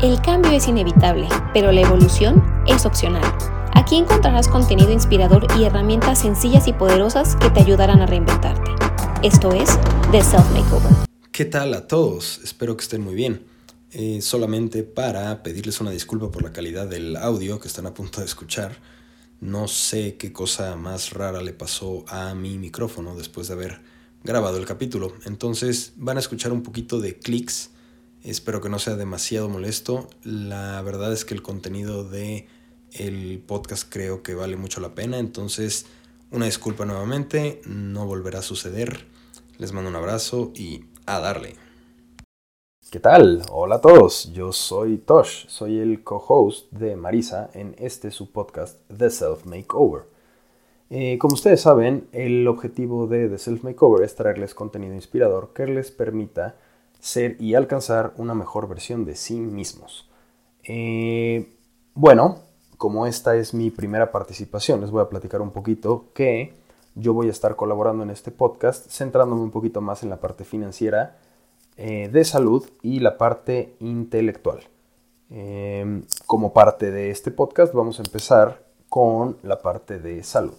El 0.00 0.22
cambio 0.22 0.52
es 0.52 0.68
inevitable, 0.68 1.26
pero 1.52 1.72
la 1.72 1.80
evolución 1.80 2.44
es 2.68 2.86
opcional. 2.86 3.24
Aquí 3.74 3.96
encontrarás 3.96 4.46
contenido 4.46 4.92
inspirador 4.92 5.48
y 5.58 5.64
herramientas 5.64 6.20
sencillas 6.20 6.68
y 6.68 6.72
poderosas 6.72 7.34
que 7.34 7.50
te 7.50 7.58
ayudarán 7.58 8.00
a 8.00 8.06
reinventarte. 8.06 8.70
Esto 9.26 9.50
es 9.50 9.76
The 10.12 10.22
Self 10.22 10.48
Makeover. 10.52 10.92
¿Qué 11.32 11.46
tal 11.46 11.74
a 11.74 11.88
todos? 11.88 12.40
Espero 12.44 12.76
que 12.76 12.84
estén 12.84 13.02
muy 13.02 13.16
bien. 13.16 13.44
Eh, 13.90 14.20
solamente 14.22 14.84
para 14.84 15.42
pedirles 15.42 15.80
una 15.80 15.90
disculpa 15.90 16.30
por 16.30 16.44
la 16.44 16.52
calidad 16.52 16.86
del 16.86 17.16
audio 17.16 17.58
que 17.58 17.66
están 17.66 17.86
a 17.86 17.94
punto 17.94 18.20
de 18.20 18.26
escuchar. 18.26 18.76
No 19.40 19.66
sé 19.66 20.16
qué 20.16 20.32
cosa 20.32 20.76
más 20.76 21.12
rara 21.12 21.42
le 21.42 21.54
pasó 21.54 22.04
a 22.06 22.36
mi 22.36 22.56
micrófono 22.56 23.16
después 23.16 23.48
de 23.48 23.54
haber 23.54 23.80
grabado 24.22 24.58
el 24.58 24.64
capítulo. 24.64 25.12
Entonces 25.24 25.94
van 25.96 26.18
a 26.18 26.20
escuchar 26.20 26.52
un 26.52 26.62
poquito 26.62 27.00
de 27.00 27.18
clics. 27.18 27.70
Espero 28.24 28.60
que 28.60 28.68
no 28.68 28.78
sea 28.78 28.96
demasiado 28.96 29.48
molesto. 29.48 30.08
La 30.24 30.82
verdad 30.82 31.12
es 31.12 31.24
que 31.24 31.34
el 31.34 31.42
contenido 31.42 32.02
de 32.02 32.48
el 32.92 33.42
podcast 33.46 33.88
creo 33.88 34.22
que 34.22 34.34
vale 34.34 34.56
mucho 34.56 34.80
la 34.80 34.94
pena. 34.94 35.18
Entonces, 35.18 35.86
una 36.32 36.46
disculpa 36.46 36.84
nuevamente. 36.84 37.60
No 37.64 38.06
volverá 38.06 38.40
a 38.40 38.42
suceder. 38.42 39.06
Les 39.56 39.72
mando 39.72 39.90
un 39.90 39.96
abrazo 39.96 40.50
y 40.54 40.84
a 41.06 41.20
darle. 41.20 41.54
¿Qué 42.90 43.00
tal? 43.00 43.42
Hola 43.50 43.76
a 43.76 43.80
todos, 43.82 44.32
yo 44.32 44.50
soy 44.50 44.96
Tosh, 44.96 45.46
soy 45.48 45.78
el 45.78 46.02
co-host 46.02 46.72
de 46.72 46.96
Marisa 46.96 47.50
en 47.52 47.74
este 47.78 48.10
su 48.10 48.32
podcast 48.32 48.80
The 48.88 49.10
Self 49.10 49.44
Makeover. 49.44 50.04
Eh, 50.88 51.18
como 51.18 51.34
ustedes 51.34 51.60
saben, 51.60 52.08
el 52.12 52.48
objetivo 52.48 53.06
de 53.06 53.28
The 53.28 53.36
Self 53.36 53.62
Makeover 53.62 54.06
es 54.06 54.14
traerles 54.14 54.54
contenido 54.54 54.94
inspirador 54.94 55.52
que 55.52 55.66
les 55.66 55.90
permita 55.90 56.56
ser 56.98 57.36
y 57.40 57.54
alcanzar 57.54 58.12
una 58.16 58.34
mejor 58.34 58.68
versión 58.68 59.04
de 59.04 59.16
sí 59.16 59.34
mismos. 59.34 60.08
Eh, 60.64 61.54
bueno, 61.94 62.38
como 62.76 63.06
esta 63.06 63.36
es 63.36 63.54
mi 63.54 63.70
primera 63.70 64.12
participación, 64.12 64.80
les 64.80 64.90
voy 64.90 65.02
a 65.02 65.08
platicar 65.08 65.40
un 65.40 65.50
poquito 65.50 66.06
que 66.14 66.54
yo 66.94 67.12
voy 67.12 67.28
a 67.28 67.32
estar 67.32 67.56
colaborando 67.56 68.02
en 68.02 68.10
este 68.10 68.30
podcast, 68.30 68.88
centrándome 68.90 69.42
un 69.42 69.50
poquito 69.50 69.80
más 69.80 70.02
en 70.02 70.10
la 70.10 70.20
parte 70.20 70.44
financiera 70.44 71.16
eh, 71.76 72.08
de 72.08 72.24
salud 72.24 72.68
y 72.82 73.00
la 73.00 73.18
parte 73.18 73.74
intelectual. 73.80 74.60
Em, 75.30 76.04
como 76.26 76.52
parte 76.52 76.90
de 76.90 77.10
este 77.10 77.30
podcast 77.30 77.74
vamos 77.74 77.98
a 77.98 78.02
empezar 78.02 78.64
con 78.88 79.36
la 79.42 79.60
parte 79.60 79.98
de 79.98 80.22
salud. 80.22 80.56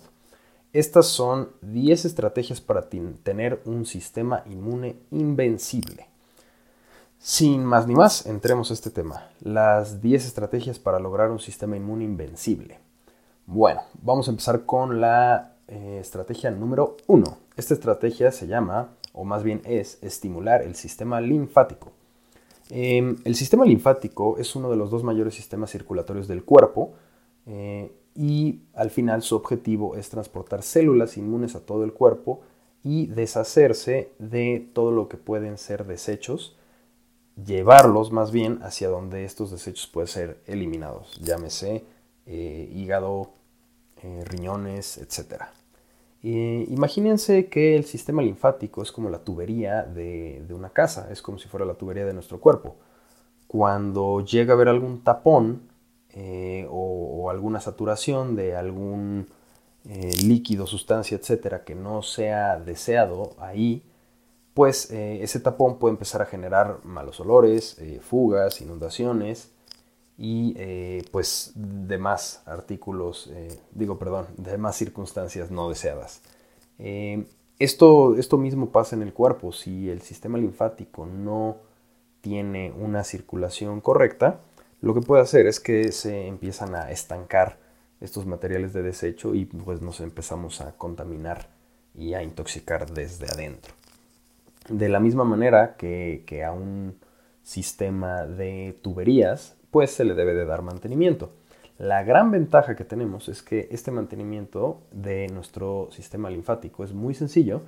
Estas 0.71 1.07
son 1.07 1.49
10 1.61 2.05
estrategias 2.05 2.61
para 2.61 2.89
tener 2.89 3.61
un 3.65 3.85
sistema 3.85 4.43
inmune 4.45 4.97
invencible. 5.09 6.08
Sin 7.21 7.65
más 7.65 7.85
ni 7.85 7.95
más, 7.95 8.25
entremos 8.25 8.71
a 8.71 8.73
este 8.73 8.89
tema. 8.89 9.29
Las 9.41 10.01
10 10.01 10.25
estrategias 10.25 10.79
para 10.79 10.99
lograr 10.99 11.31
un 11.31 11.39
sistema 11.39 11.75
inmune 11.75 12.05
invencible. 12.05 12.79
Bueno, 13.45 13.81
vamos 14.01 14.27
a 14.27 14.31
empezar 14.31 14.65
con 14.65 15.01
la 15.01 15.55
eh, 15.67 15.97
estrategia 15.99 16.49
número 16.49 16.95
1. 17.07 17.37
Esta 17.57 17.73
estrategia 17.73 18.31
se 18.31 18.47
llama 18.47 18.91
o 19.11 19.25
más 19.25 19.43
bien 19.43 19.61
es 19.65 20.01
estimular 20.01 20.61
el 20.61 20.75
sistema 20.75 21.19
linfático. 21.19 21.91
Em, 22.69 23.17
el 23.25 23.35
sistema 23.35 23.65
linfático 23.65 24.37
es 24.37 24.55
uno 24.55 24.69
de 24.69 24.77
los 24.77 24.89
dos 24.89 25.03
mayores 25.03 25.33
sistemas 25.33 25.71
circulatorios 25.71 26.27
del 26.29 26.45
cuerpo 26.45 26.93
eh, 27.47 27.91
y 28.15 28.61
al 28.73 28.91
final 28.91 29.23
su 29.23 29.35
objetivo 29.35 29.97
es 29.97 30.09
transportar 30.09 30.63
células 30.63 31.17
inmunes 31.17 31.55
a 31.55 31.59
todo 31.59 31.83
el 31.83 31.91
cuerpo 31.91 32.41
y 32.81 33.07
deshacerse 33.07 34.13
de 34.19 34.69
todo 34.73 34.91
lo 34.91 35.09
que 35.09 35.17
pueden 35.17 35.57
ser 35.57 35.85
desechos, 35.85 36.55
llevarlos 37.45 38.11
más 38.11 38.31
bien 38.31 38.59
hacia 38.63 38.89
donde 38.89 39.25
estos 39.25 39.51
desechos 39.51 39.87
pueden 39.87 40.07
ser 40.07 40.41
eliminados, 40.45 41.19
llámese 41.21 41.85
eh, 42.25 42.69
hígado, 42.73 43.31
eh, 44.01 44.23
riñones, 44.25 44.97
etcétera 44.97 45.53
imagínense 46.21 47.47
que 47.47 47.77
el 47.77 47.85
sistema 47.85 48.21
linfático 48.21 48.81
es 48.81 48.91
como 48.91 49.09
la 49.09 49.19
tubería 49.19 49.83
de, 49.83 50.45
una 50.49 50.69
casa, 50.69 51.09
es 51.11 51.21
como 51.21 51.39
si 51.39 51.47
fuera 51.47 51.65
la 51.65 51.75
tubería 51.75 52.05
de 52.05 52.13
nuestro 52.13 52.39
cuerpo. 52.39 52.75
Cuando 53.47 54.23
llega 54.23 54.53
a 54.53 54.55
haber 54.55 54.67
algún 54.67 55.03
tapón 55.03 55.69
eh, 56.11 56.67
o, 56.69 57.29
alguna 57.29 57.61
saturación 57.61 58.35
de 58.35 58.55
algún 58.55 59.27
líquido, 60.23 60.67
sustancia, 60.67 61.17
etcétera, 61.17 61.63
que 61.63 61.73
no 61.73 62.01
sea 62.03 62.59
deseado 62.59 63.35
ahí, 63.39 63.81
pues 64.59 64.91
eh, 64.91 65.23
ese 65.23 65.39
tapón 65.39 65.79
puede 65.79 65.93
empezar 65.93 66.21
a 66.21 66.25
generar 66.25 66.83
malos 66.83 67.21
olores, 67.21 67.77
fugas, 68.01 68.59
inundaciones, 68.59 69.53
y 70.17 70.53
eh, 70.57 71.05
pues 71.13 71.53
demás 71.55 72.43
artículos, 72.45 73.31
eh, 73.33 73.57
digo 73.71 73.97
perdón, 73.97 74.27
demás 74.35 74.75
circunstancias 74.75 75.49
no 75.49 75.69
deseadas. 75.69 76.21
Eh, 76.77 77.23
esto, 77.57 78.17
esto 78.17 78.37
mismo 78.37 78.69
pasa 78.69 78.97
en 78.97 79.01
el 79.01 79.13
cuerpo, 79.13 79.53
si 79.53 79.89
el 79.89 80.01
sistema 80.01 80.37
linfático 80.37 81.05
no 81.05 81.55
tiene 82.19 82.73
una 82.77 83.05
circulación 83.05 83.79
correcta, 83.79 84.41
lo 84.81 84.93
que 84.93 84.99
puede 84.99 85.21
hacer 85.21 85.47
es 85.47 85.61
que 85.61 85.93
se 85.93 86.27
empiezan 86.27 86.75
a 86.75 86.91
estancar 86.91 87.57
estos 88.01 88.25
materiales 88.25 88.73
de 88.73 88.81
desecho 88.81 89.35
y 89.35 89.45
pues 89.45 89.81
nos 89.81 90.01
empezamos 90.01 90.59
a 90.59 90.73
contaminar 90.73 91.47
y 91.95 92.13
a 92.13 92.23
intoxicar 92.23 92.91
desde 92.91 93.25
adentro. 93.27 93.78
De 94.69 94.87
la 94.87 94.99
misma 94.99 95.23
manera 95.23 95.75
que, 95.75 96.43
a 96.45 96.51
un 96.51 96.95
sistema 97.43 98.25
de 98.25 98.77
tuberías 98.81 99.55
pues 99.71 99.91
se 99.91 100.03
le 100.03 100.13
debe 100.15 100.33
de 100.33 100.45
dar 100.45 100.61
mantenimiento. 100.61 101.31
La 101.77 102.03
gran 102.03 102.31
ventaja 102.31 102.75
que 102.75 102.83
tenemos 102.83 103.29
es 103.29 103.41
que 103.41 103.67
este 103.71 103.91
mantenimiento 103.91 104.81
de 104.91 105.27
nuestro 105.29 105.89
sistema 105.91 106.29
linfático 106.29 106.83
es 106.83 106.93
muy 106.93 107.13
sencillo 107.13 107.61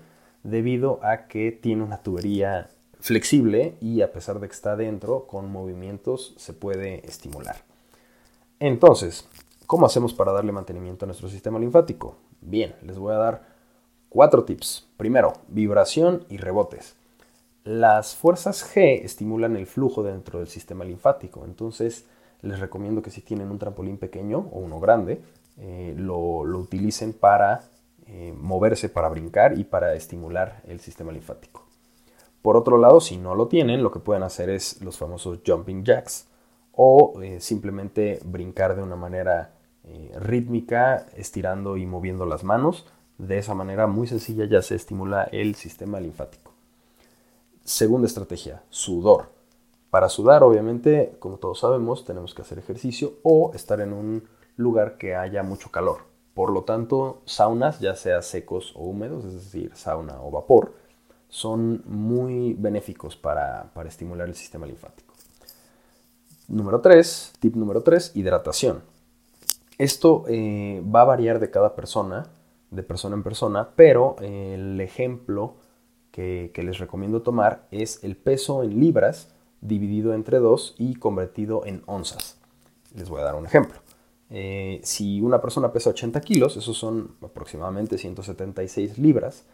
debido 0.44 1.00
a 1.04 1.28
que 1.28 1.52
tiene 1.52 1.84
una 1.84 2.02
tubería 2.02 2.70
flexible 3.00 3.76
y 3.80 4.02
a 4.02 4.12
pesar 4.12 4.40
de 4.40 4.48
que 4.48 4.54
está 4.54 4.76
dentro, 4.76 5.28
con 5.28 5.50
movimientos 5.52 6.34
se 6.38 6.54
puede 6.54 7.06
estimular. 7.08 7.58
Entonces, 8.60 9.28
¿cómo 9.66 9.86
hacemos 9.86 10.14
para 10.14 10.32
darle 10.32 10.52
mantenimiento 10.52 11.06
a 11.06 11.08
nuestro 11.08 11.30
sistema 11.30 11.58
linfático? 11.58 12.18
Bien, 12.42 12.76
les 12.84 12.98
voy 12.98 13.14
a 13.14 13.18
dar 13.18 13.51
cuatro 14.12 14.44
tips. 14.44 14.88
Primero, 14.98 15.34
vibración 15.48 16.26
y 16.30 16.38
rebotes. 16.38 16.96
Las 17.64 18.14
fuerzas 18.14 18.76
G 18.76 19.02
estimulan 19.04 19.56
el 19.56 19.66
flujo 19.66 20.04
dentro 20.04 20.40
del 20.40 20.50
sistema 20.50 20.84
linfático, 20.84 21.46
entonces 21.46 22.06
les 22.42 22.60
recomiendo 22.60 23.02
que 23.02 23.10
si 23.10 23.22
tienen 23.22 23.50
un 23.50 23.58
trampolín 23.58 23.98
pequeño 23.98 24.50
o 24.52 24.60
uno 24.60 24.80
grande, 24.80 25.22
eh, 25.60 25.94
lo, 25.98 26.18
utilicen 26.18 27.14
para 27.14 27.64
eh, 28.08 28.34
moverse, 28.38 28.90
para 28.90 29.08
brincar 29.08 29.58
y 29.58 29.64
para 29.64 29.94
estimular 29.94 30.62
el 30.68 30.82
sistema 30.82 31.14
linfático. 31.14 31.64
Por 32.42 32.58
otro 32.58 32.78
lado, 32.78 33.00
si 33.00 33.18
no 33.18 33.36
lo 33.36 33.48
tienen, 33.48 33.82
lo 33.82 33.92
que 33.92 34.00
pueden 34.00 34.24
hacer 34.24 34.50
es 34.50 34.82
los 34.82 34.98
famosos 34.98 35.40
jumping 35.46 35.86
jacks 35.86 36.28
o 36.74 37.22
eh, 37.22 37.40
simplemente 37.40 38.20
brincar 38.26 38.76
de 38.76 38.84
una 38.84 38.96
manera 38.96 39.54
rítmica, 40.16 41.08
estirando 41.18 41.76
y 41.76 41.86
moviendo 41.86 42.26
las 42.26 42.44
manos. 42.44 42.86
De 43.22 43.38
esa 43.38 43.54
manera 43.54 43.86
muy 43.86 44.08
sencilla 44.08 44.46
ya 44.46 44.64
se 44.64 44.74
estimula 44.74 45.26
el 45.26 45.54
sistema 45.54 46.00
linfático. 46.00 46.54
Segunda 47.64 48.08
estrategia, 48.08 48.64
sudor. 48.72 49.30
Para 49.92 50.10
sudar, 50.10 50.42
obviamente, 50.42 51.16
como 51.20 51.38
todos 51.38 51.60
sabemos, 51.60 52.04
tenemos 52.04 52.34
que 52.34 52.42
hacer 52.42 52.58
ejercicio 52.58 53.14
o 53.22 53.52
estar 53.54 53.80
en 53.80 53.94
un 53.94 54.28
lugar 54.58 54.98
que 54.98 55.16
haya 55.16 55.44
mucho 55.44 55.70
calor. 55.70 56.00
Por 56.34 56.52
lo 56.52 56.64
tanto, 56.64 57.22
saunas, 57.26 57.80
ya 57.80 57.96
sea 57.96 58.24
secos 58.24 58.74
o 58.76 58.86
húmedos, 58.86 59.24
es 59.26 59.34
decir, 59.36 59.72
sauna 59.76 60.20
o 60.24 60.32
vapor, 60.32 60.74
son 61.30 61.84
muy 61.86 62.56
benéficos 62.56 63.16
para, 63.16 63.70
estimular 63.86 64.28
el 64.28 64.36
sistema 64.36 64.66
linfático. 64.66 65.14
Número 66.48 66.82
3, 66.82 67.34
tip 67.40 67.56
número 67.56 67.84
3, 67.84 68.14
hidratación. 68.16 68.82
Esto 69.78 70.26
eh, 70.28 70.84
va 70.84 71.02
a 71.02 71.06
variar 71.06 71.40
de 71.40 71.52
cada 71.52 71.76
persona, 71.76 72.26
de 72.72 72.84
persona 72.84 73.16
en 73.16 73.24
persona, 73.24 73.70
pero 73.76 74.16
el 74.22 74.82
ejemplo 74.82 75.56
que, 76.12 76.52
les 76.56 76.80
recomiendo 76.80 77.22
tomar 77.22 77.68
es 77.72 78.04
el 78.04 78.16
peso 78.18 78.64
en 78.64 78.80
libras 78.80 79.34
dividido 79.62 80.14
entre 80.14 80.40
2 80.40 80.76
y 80.78 80.96
convertido 80.96 81.66
en 81.66 81.84
onzas. 81.86 82.38
Les 82.96 83.10
voy 83.10 83.22
a 83.22 83.26
dar 83.26 83.36
un 83.36 83.46
ejemplo. 83.46 83.80
Eh, 84.30 84.80
si 84.84 85.22
una 85.22 85.42
persona 85.42 85.72
pesa 85.72 85.92
80 85.92 86.22
kilos, 86.22 86.58
esos 86.58 86.78
son 86.78 87.16
aproximadamente 87.22 87.98
176 87.98 88.98
libras, 88.98 89.46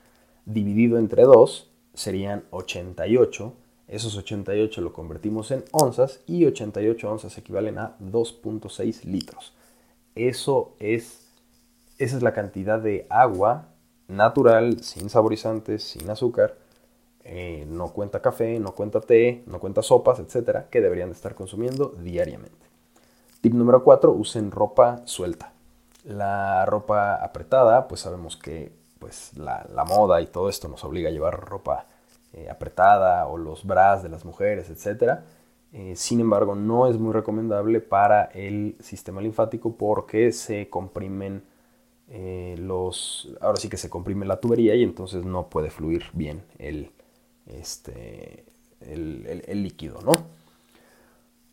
dividido 0.45 0.97
entre 0.97 1.23
2 1.23 1.69
serían 1.93 2.45
88. 2.51 3.53
Esos 3.87 4.17
88 4.17 4.81
lo 4.81 4.93
convertimos 4.93 5.51
en 5.51 5.63
onzas 5.71 6.21
y 6.27 6.45
88 6.45 7.09
onzas 7.09 7.37
equivalen 7.37 7.79
a 7.79 7.97
2.6 7.99 9.03
litros. 9.05 9.53
Eso 10.15 10.75
es, 10.79 11.26
esa 11.97 12.17
es 12.17 12.23
la 12.23 12.33
cantidad 12.33 12.79
de 12.79 13.07
agua 13.09 13.69
natural, 14.07 14.81
sin 14.81 15.09
saborizantes, 15.09 15.83
sin 15.83 16.09
azúcar, 16.09 16.55
eh, 17.23 17.65
no 17.67 17.89
cuenta 17.89 18.21
café, 18.21 18.59
no 18.59 18.73
cuenta 18.73 19.01
té, 19.01 19.43
no 19.47 19.59
cuenta 19.59 19.81
sopas, 19.81 20.19
etcétera, 20.19 20.67
que 20.69 20.79
deberían 20.79 21.09
de 21.09 21.15
estar 21.15 21.35
consumiendo 21.35 21.89
diariamente. 22.01 22.67
Tip 23.41 23.53
número 23.53 23.83
4, 23.83 24.11
usen 24.11 24.51
ropa 24.51 25.01
suelta. 25.05 25.51
La 26.05 26.65
ropa 26.65 27.15
apretada, 27.15 27.87
pues 27.87 28.01
sabemos 28.01 28.37
que 28.37 28.71
pues, 28.99 29.37
la, 29.37 29.85
moda 29.85 30.21
y 30.21 30.27
todo 30.27 30.47
esto 30.47 30.69
nos 30.69 30.83
obliga 30.85 31.09
a 31.09 31.11
llevar 31.11 31.39
ropa 31.41 31.85
eh, 32.33 32.49
apretada 32.49 33.27
o 33.27 33.37
los 33.37 33.65
bras 33.65 34.03
de 34.03 34.09
las 34.09 34.23
mujeres, 34.23 34.69
etcétera. 34.69 35.25
Eh, 35.73 35.95
sin 35.97 36.21
embargo, 36.21 36.55
no 36.55 36.87
es 36.87 36.97
muy 36.97 37.11
recomendable 37.11 37.81
para 37.81 38.23
el 38.25 38.77
sistema 38.79 39.19
linfático 39.19 39.75
porque 39.75 40.31
se 40.31 40.69
comprimen 40.69 41.43
eh, 42.09 42.55
los. 42.57 43.29
Ahora 43.41 43.57
sí 43.57 43.69
que 43.69 43.77
se 43.77 43.89
comprime 43.89 44.25
la 44.25 44.39
tubería 44.39 44.75
y 44.75 44.83
entonces 44.83 45.25
no 45.25 45.49
puede 45.49 45.69
fluir 45.69 46.05
bien 46.13 46.43
el, 46.57 46.91
este, 47.45 48.45
el, 48.81 49.63
líquido, 49.63 49.99
¿no? 50.01 50.13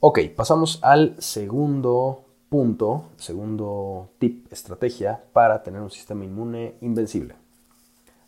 Ok, 0.00 0.20
pasamos 0.36 0.78
al 0.82 1.16
segundo 1.18 2.24
punto, 2.48 3.06
segundo 3.16 4.10
tip, 4.18 4.52
estrategia 4.52 5.24
para 5.32 5.62
tener 5.62 5.80
un 5.80 5.90
sistema 5.90 6.24
inmune 6.24 6.76
invencible. 6.82 7.34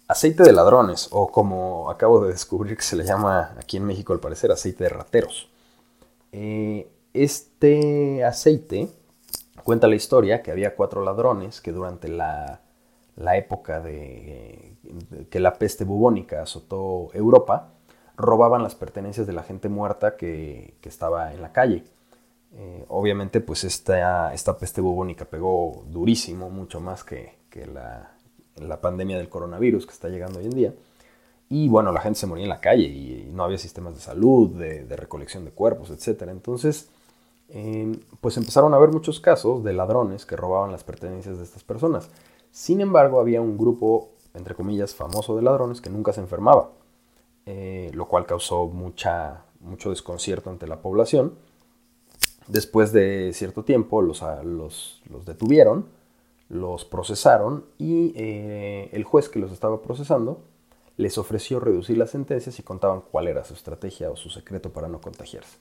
Aceite 0.08 0.42
de 0.42 0.52
ladrones, 0.52 1.08
o 1.10 1.30
como 1.30 1.90
acabo 1.90 2.24
de 2.24 2.32
descubrir 2.32 2.76
que 2.76 2.82
se 2.82 2.96
le 2.96 3.04
llama 3.04 3.54
aquí 3.58 3.76
en 3.76 3.84
México 3.84 4.12
al 4.12 4.20
parecer, 4.20 4.50
aceite 4.50 4.84
de 4.84 4.90
rateros. 4.90 5.48
Eh, 6.32 6.88
este 7.12 8.24
aceite 8.24 8.88
cuenta 9.66 9.88
la 9.88 9.96
historia 9.96 10.42
que 10.42 10.52
había 10.52 10.76
cuatro 10.76 11.04
ladrones 11.04 11.60
que 11.60 11.72
durante 11.72 12.08
la, 12.08 12.62
época 13.34 13.80
de, 13.80 14.76
que 15.28 15.40
la 15.40 15.54
peste 15.54 15.84
bubónica 15.84 16.42
azotó 16.42 17.10
Europa, 17.12 17.72
robaban 18.16 18.62
las 18.62 18.76
pertenencias 18.76 19.26
de 19.26 19.32
la 19.32 19.42
gente 19.42 19.68
muerta 19.68 20.16
que, 20.16 20.76
estaba 20.84 21.34
en 21.34 21.42
la 21.42 21.52
calle. 21.52 21.82
Eh, 22.54 22.84
obviamente, 22.88 23.40
pues 23.40 23.64
esta, 23.64 24.32
esta, 24.32 24.56
peste 24.56 24.80
bubónica 24.80 25.24
pegó 25.24 25.84
durísimo, 25.88 26.48
mucho 26.48 26.80
más 26.80 27.02
que, 27.02 27.34
la, 27.74 28.12
la, 28.54 28.80
pandemia 28.80 29.18
del 29.18 29.28
coronavirus 29.28 29.84
que 29.84 29.92
está 29.92 30.08
llegando 30.08 30.38
hoy 30.38 30.44
en 30.44 30.54
día. 30.54 30.74
Y 31.48 31.68
bueno, 31.68 31.90
la 31.90 32.00
gente 32.00 32.20
se 32.20 32.26
moría 32.26 32.44
en 32.44 32.50
la 32.50 32.60
calle 32.60 32.84
y, 32.84 33.28
no 33.32 33.42
había 33.42 33.58
sistemas 33.58 33.94
de 33.94 34.00
salud, 34.00 34.50
de, 34.50 34.96
recolección 34.96 35.44
de 35.44 35.50
cuerpos, 35.50 35.90
etc. 35.90 36.22
Entonces, 36.28 36.88
pues 38.20 38.36
empezaron 38.36 38.74
a 38.74 38.76
haber 38.76 38.90
muchos 38.90 39.20
casos 39.20 39.62
de 39.62 39.72
ladrones 39.72 40.26
que 40.26 40.36
robaban 40.36 40.72
las 40.72 40.84
pertenencias 40.84 41.38
de 41.38 41.44
estas 41.44 41.62
personas. 41.62 42.10
Sin 42.50 42.80
embargo, 42.80 43.20
había 43.20 43.40
un 43.40 43.56
grupo, 43.56 44.10
entre 44.34 44.54
comillas, 44.54 44.94
famoso 44.94 45.36
de 45.36 45.42
ladrones 45.42 45.80
que 45.80 45.90
nunca 45.90 46.12
se 46.12 46.20
enfermaba, 46.20 46.70
eh, 47.44 47.90
lo 47.94 48.08
cual 48.08 48.26
causó 48.26 48.66
mucha, 48.66 49.44
mucho 49.60 49.90
desconcierto 49.90 50.50
ante 50.50 50.66
la 50.66 50.80
población. 50.80 51.34
Después 52.48 52.92
de 52.92 53.32
cierto 53.32 53.64
tiempo 53.64 54.02
los, 54.02 54.22
los, 54.44 55.02
los 55.10 55.24
detuvieron, 55.24 55.86
los 56.48 56.84
procesaron 56.84 57.64
y 57.78 58.12
eh, 58.16 58.88
el 58.92 59.04
juez 59.04 59.28
que 59.28 59.38
los 59.38 59.52
estaba 59.52 59.82
procesando 59.82 60.40
les 60.96 61.18
ofreció 61.18 61.60
reducir 61.60 61.98
las 61.98 62.10
sentencias 62.10 62.58
y 62.58 62.62
contaban 62.62 63.02
cuál 63.02 63.28
era 63.28 63.44
su 63.44 63.54
estrategia 63.54 64.10
o 64.10 64.16
su 64.16 64.30
secreto 64.30 64.70
para 64.70 64.88
no 64.88 65.00
contagiarse. 65.00 65.58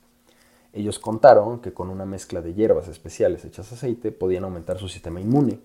Ellos 0.75 0.99
contaron 0.99 1.61
que 1.61 1.73
con 1.73 1.89
una 1.89 2.05
mezcla 2.05 2.41
de 2.41 2.53
hierbas 2.53 2.89
especiales 2.89 3.45
hechas 3.45 3.71
aceite 3.71 4.11
podían 4.11 4.43
aumentar 4.43 4.77
su 4.77 4.89
sistema 4.89 5.21
inmune 5.21 5.59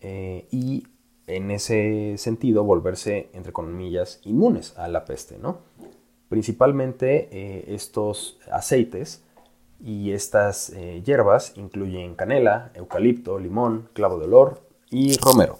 eh, 0.00 0.46
y 0.52 0.86
en 1.26 1.50
ese 1.50 2.14
sentido 2.16 2.62
volverse, 2.62 3.28
entre 3.32 3.52
comillas, 3.52 4.20
inmunes 4.22 4.78
a 4.78 4.86
la 4.86 5.04
peste. 5.04 5.36
¿no? 5.38 5.58
Principalmente 6.28 7.28
eh, 7.32 7.74
estos 7.74 8.38
aceites 8.48 9.24
y 9.80 10.12
estas 10.12 10.70
eh, 10.70 11.02
hierbas 11.04 11.54
incluyen 11.56 12.14
canela, 12.14 12.70
eucalipto, 12.74 13.40
limón, 13.40 13.88
clavo 13.94 14.16
de 14.20 14.26
olor 14.26 14.62
y 14.90 15.16
romero. 15.16 15.58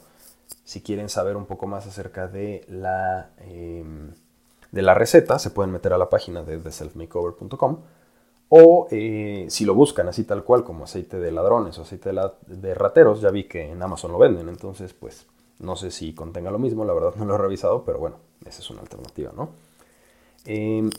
Si 0.63 0.81
quieren 0.81 1.09
saber 1.09 1.37
un 1.37 1.47
poco 1.47 1.67
más 1.67 1.89
acerca 1.89 2.29
de 2.29 2.65
la, 2.69 3.31
em, 3.39 4.13
de 4.71 4.83
la 4.83 4.95
receta, 4.95 5.41
se 5.41 5.51
pueden 5.51 5.73
meter 5.73 5.93
a 5.93 5.99
la 5.99 6.09
página 6.09 6.45
de 6.45 6.59
theselfmakeover.com 6.59 7.79
o 8.49 8.87
eh, 8.91 9.47
si 9.49 9.65
lo 9.65 9.75
buscan 9.75 10.09
así 10.09 10.25
tal 10.25 10.45
cual 10.45 10.65
como 10.65 10.85
aceite 10.85 11.19
de 11.19 11.33
ladrones 11.33 11.79
o 11.79 11.83
aceite 11.83 12.11
de, 12.47 12.75
rateros, 12.75 13.21
ya 13.21 13.31
vi 13.31 13.45
que 13.45 13.71
en 13.71 13.83
Amazon 13.83 14.13
lo 14.13 14.19
venden, 14.19 14.49
entonces 14.49 14.93
pues 14.93 15.27
no 15.59 15.75
sé 15.75 15.91
si 15.91 16.15
contenga 16.15 16.51
lo 16.51 16.59
mismo, 16.59 16.85
la 16.85 16.95
verdad 16.95 17.15
no 17.17 17.25
lo 17.25 17.35
he 17.35 17.39
revisado, 17.39 17.85
pero 17.85 17.99
bueno, 17.99 18.17
esa 18.45 18.61
es 18.61 18.71
una 18.71 18.83
alternativa, 18.83 19.33
¿no? 19.35 19.51
Em, 20.45 20.91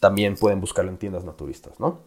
también 0.00 0.36
pueden 0.36 0.60
buscarlo 0.60 0.90
en 0.90 0.96
tiendas 0.96 1.24
naturistas, 1.24 1.78
¿no? 1.80 1.98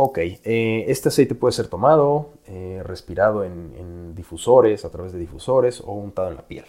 Ok, 0.00 0.18
eh, 0.18 0.84
este 0.86 1.08
aceite 1.08 1.34
puede 1.34 1.52
ser 1.52 1.66
tomado, 1.66 2.30
eh, 2.46 2.82
respirado 2.84 3.42
en, 3.42 4.14
difusores, 4.14 4.84
a 4.84 4.90
través 4.90 5.12
de 5.12 5.18
difusores 5.18 5.80
o 5.80 5.92
untado 5.92 6.28
en 6.28 6.36
la 6.36 6.46
piel. 6.46 6.64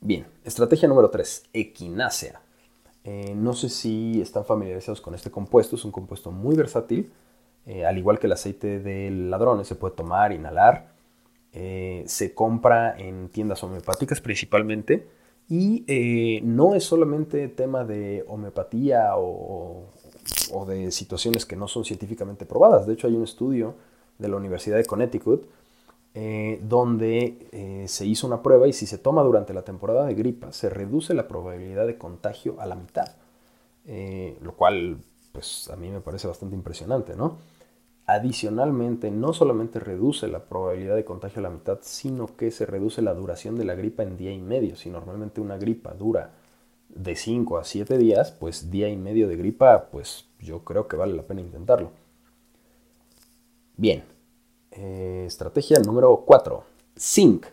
Bien, 0.00 0.26
estrategia 0.44 0.86
número 0.88 1.10
3, 1.10 1.44
equinácea. 1.52 2.40
Eh, 3.04 3.34
no 3.36 3.52
sé 3.52 3.68
si 3.68 4.20
están 4.20 4.44
familiarizados 4.44 5.00
con 5.00 5.14
este 5.14 5.30
compuesto, 5.30 5.76
es 5.76 5.84
un 5.84 5.92
compuesto 5.92 6.30
muy 6.30 6.56
versátil. 6.56 7.12
al 7.86 7.96
igual 7.96 8.18
que 8.18 8.26
el 8.26 8.32
aceite 8.32 8.78
de 8.80 9.10
ladrones, 9.10 9.66
se 9.68 9.74
puede 9.74 9.94
tomar, 9.94 10.32
inhalar. 10.32 10.92
se 11.52 12.34
compra 12.34 12.98
en 12.98 13.28
tiendas 13.30 13.62
homeopáticas 13.62 14.20
principalmente. 14.20 15.06
Y 15.48 16.40
no 16.42 16.74
es 16.74 16.84
solamente 16.84 17.48
tema 17.48 17.84
de 17.84 18.24
homeopatía 18.28 19.16
o 19.16 19.86
de 20.66 20.90
situaciones 20.90 21.46
que 21.46 21.56
no 21.56 21.68
son 21.68 21.84
científicamente 21.84 22.44
probadas. 22.46 22.86
De 22.86 22.94
hecho, 22.94 23.06
hay 23.06 23.14
un 23.14 23.24
estudio 23.24 23.74
de 24.18 24.28
la 24.28 24.36
Universidad 24.36 24.76
de 24.76 24.84
Connecticut 24.84 25.46
eh, 26.16 26.60
donde 26.62 27.48
eh, 27.50 27.86
se 27.88 28.06
hizo 28.06 28.28
una 28.28 28.40
prueba 28.40 28.68
y 28.68 28.72
si 28.72 28.86
se 28.86 28.98
toma 28.98 29.22
durante 29.22 29.52
la 29.52 29.62
temporada 29.62 30.06
de 30.06 30.14
gripa, 30.14 30.52
se 30.52 30.70
reduce 30.70 31.12
la 31.12 31.26
probabilidad 31.26 31.86
de 31.88 31.98
contagio 31.98 32.60
a 32.60 32.66
la 32.66 32.76
mitad. 32.76 33.16
Eh, 33.86 34.38
lo 34.40 34.54
cual, 34.54 34.98
pues 35.32 35.68
a 35.70 35.76
mí 35.76 35.90
me 35.90 36.00
parece 36.00 36.28
bastante 36.28 36.54
impresionante, 36.54 37.16
¿no? 37.16 37.38
Adicionalmente, 38.06 39.10
no 39.10 39.32
solamente 39.32 39.80
reduce 39.80 40.28
la 40.28 40.44
probabilidad 40.44 40.94
de 40.94 41.04
contagio 41.04 41.40
a 41.40 41.42
la 41.42 41.50
mitad, 41.50 41.78
sino 41.82 42.36
que 42.36 42.50
se 42.50 42.64
reduce 42.66 43.02
la 43.02 43.14
duración 43.14 43.56
de 43.56 43.64
la 43.64 43.74
gripa 43.74 44.04
en 44.04 44.16
día 44.16 44.32
y 44.32 44.40
medio. 44.40 44.76
Si 44.76 44.90
normalmente 44.90 45.40
una 45.40 45.56
gripa 45.56 45.94
dura 45.94 46.30
de 46.90 47.16
5 47.16 47.58
a 47.58 47.64
7 47.64 47.98
días, 47.98 48.30
pues 48.32 48.70
día 48.70 48.88
y 48.88 48.96
medio 48.96 49.26
de 49.26 49.36
gripa, 49.36 49.88
pues 49.90 50.26
yo 50.38 50.64
creo 50.64 50.86
que 50.86 50.96
vale 50.96 51.14
la 51.14 51.22
pena 51.24 51.40
intentarlo. 51.40 51.90
Bien, 53.76 54.04
eh, 54.74 55.24
estrategia 55.26 55.78
número 55.80 56.24
4, 56.26 56.64
zinc. 56.98 57.46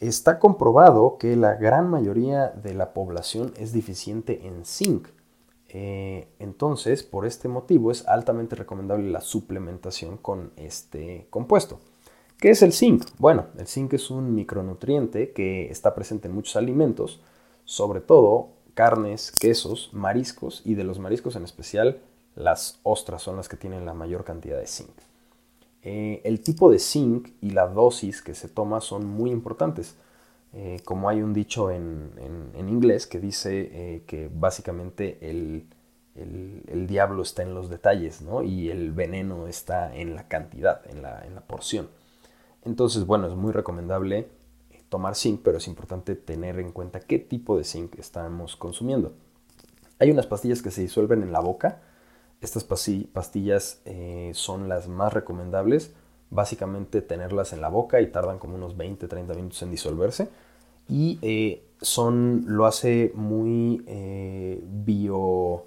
Está 0.00 0.38
comprobado 0.38 1.18
que 1.18 1.36
la 1.36 1.54
gran 1.54 1.88
mayoría 1.90 2.48
de 2.48 2.74
la 2.74 2.92
población 2.92 3.52
es 3.56 3.72
deficiente 3.72 4.46
en 4.46 4.64
zinc. 4.64 5.08
Eh, 5.68 6.28
entonces, 6.38 7.02
por 7.02 7.26
este 7.26 7.48
motivo 7.48 7.90
es 7.90 8.06
altamente 8.08 8.56
recomendable 8.56 9.10
la 9.10 9.20
suplementación 9.20 10.16
con 10.16 10.52
este 10.56 11.26
compuesto. 11.30 11.78
¿Qué 12.38 12.50
es 12.50 12.62
el 12.62 12.72
zinc? 12.72 13.04
Bueno, 13.18 13.46
el 13.58 13.66
zinc 13.66 13.92
es 13.92 14.10
un 14.10 14.34
micronutriente 14.34 15.32
que 15.32 15.70
está 15.70 15.94
presente 15.94 16.28
en 16.28 16.34
muchos 16.34 16.56
alimentos, 16.56 17.20
sobre 17.64 18.00
todo 18.00 18.48
carnes, 18.74 19.30
quesos, 19.30 19.90
mariscos 19.92 20.62
y 20.64 20.74
de 20.74 20.84
los 20.84 20.98
mariscos 20.98 21.36
en 21.36 21.44
especial 21.44 22.00
las 22.34 22.78
ostras 22.82 23.22
son 23.22 23.36
las 23.36 23.48
que 23.48 23.56
tienen 23.56 23.84
la 23.84 23.94
mayor 23.94 24.24
cantidad 24.24 24.58
de 24.58 24.66
zinc. 24.66 24.90
Eh, 25.82 26.20
el 26.24 26.40
tipo 26.40 26.70
de 26.70 26.78
zinc 26.78 27.30
y 27.40 27.50
la 27.50 27.66
dosis 27.66 28.22
que 28.22 28.34
se 28.34 28.48
toma 28.48 28.80
son 28.80 29.06
muy 29.06 29.30
importantes. 29.30 29.96
Eh, 30.52 30.80
como 30.84 31.08
hay 31.08 31.22
un 31.22 31.32
dicho 31.32 31.70
en, 31.70 32.10
inglés 32.56 33.06
que 33.06 33.20
dice 33.20 33.70
eh, 33.72 34.02
que 34.06 34.28
básicamente 34.32 35.18
el, 35.22 35.66
diablo 36.86 37.22
está 37.22 37.42
en 37.42 37.54
los 37.54 37.70
detalles 37.70 38.22
y 38.44 38.68
el 38.68 38.92
veneno 38.92 39.46
está 39.46 39.94
en 39.94 40.14
la 40.14 40.28
cantidad, 40.28 40.82
en 40.90 41.02
la, 41.02 41.24
en 41.24 41.34
la 41.34 41.40
porción. 41.40 41.88
Entonces, 42.64 43.06
bueno, 43.06 43.28
es 43.28 43.34
muy 43.34 43.52
recomendable 43.52 44.28
tomar 44.90 45.14
zinc, 45.14 45.40
pero 45.42 45.58
es 45.58 45.68
importante 45.68 46.16
tener 46.16 46.58
en 46.58 46.72
cuenta 46.72 47.00
qué 47.00 47.18
tipo 47.18 47.56
de 47.56 47.64
zinc 47.64 47.98
estamos 47.98 48.56
consumiendo. 48.56 49.14
Hay 49.98 50.10
unas 50.10 50.26
pastillas 50.26 50.60
que 50.60 50.70
se 50.70 50.82
disuelven 50.82 51.22
en 51.22 51.32
la 51.32 51.40
boca. 51.40 51.80
Estas 52.40 52.64
pastillas 52.64 53.80
eh, 53.84 54.30
son 54.34 54.68
las 54.68 54.88
más 54.88 55.12
recomendables. 55.12 55.92
Básicamente 56.30 57.02
tenerlas 57.02 57.52
en 57.52 57.60
la 57.60 57.68
boca 57.68 58.00
y 58.00 58.06
tardan 58.06 58.38
como 58.38 58.54
unos 58.54 58.76
20-30 58.76 59.36
minutos 59.36 59.62
en 59.62 59.70
disolverse. 59.70 60.28
Y 60.88 61.18
eh, 61.22 61.62
son, 61.80 62.44
lo 62.46 62.66
hace 62.66 63.12
muy 63.14 63.84
eh, 63.86 64.62
bio, 64.66 65.66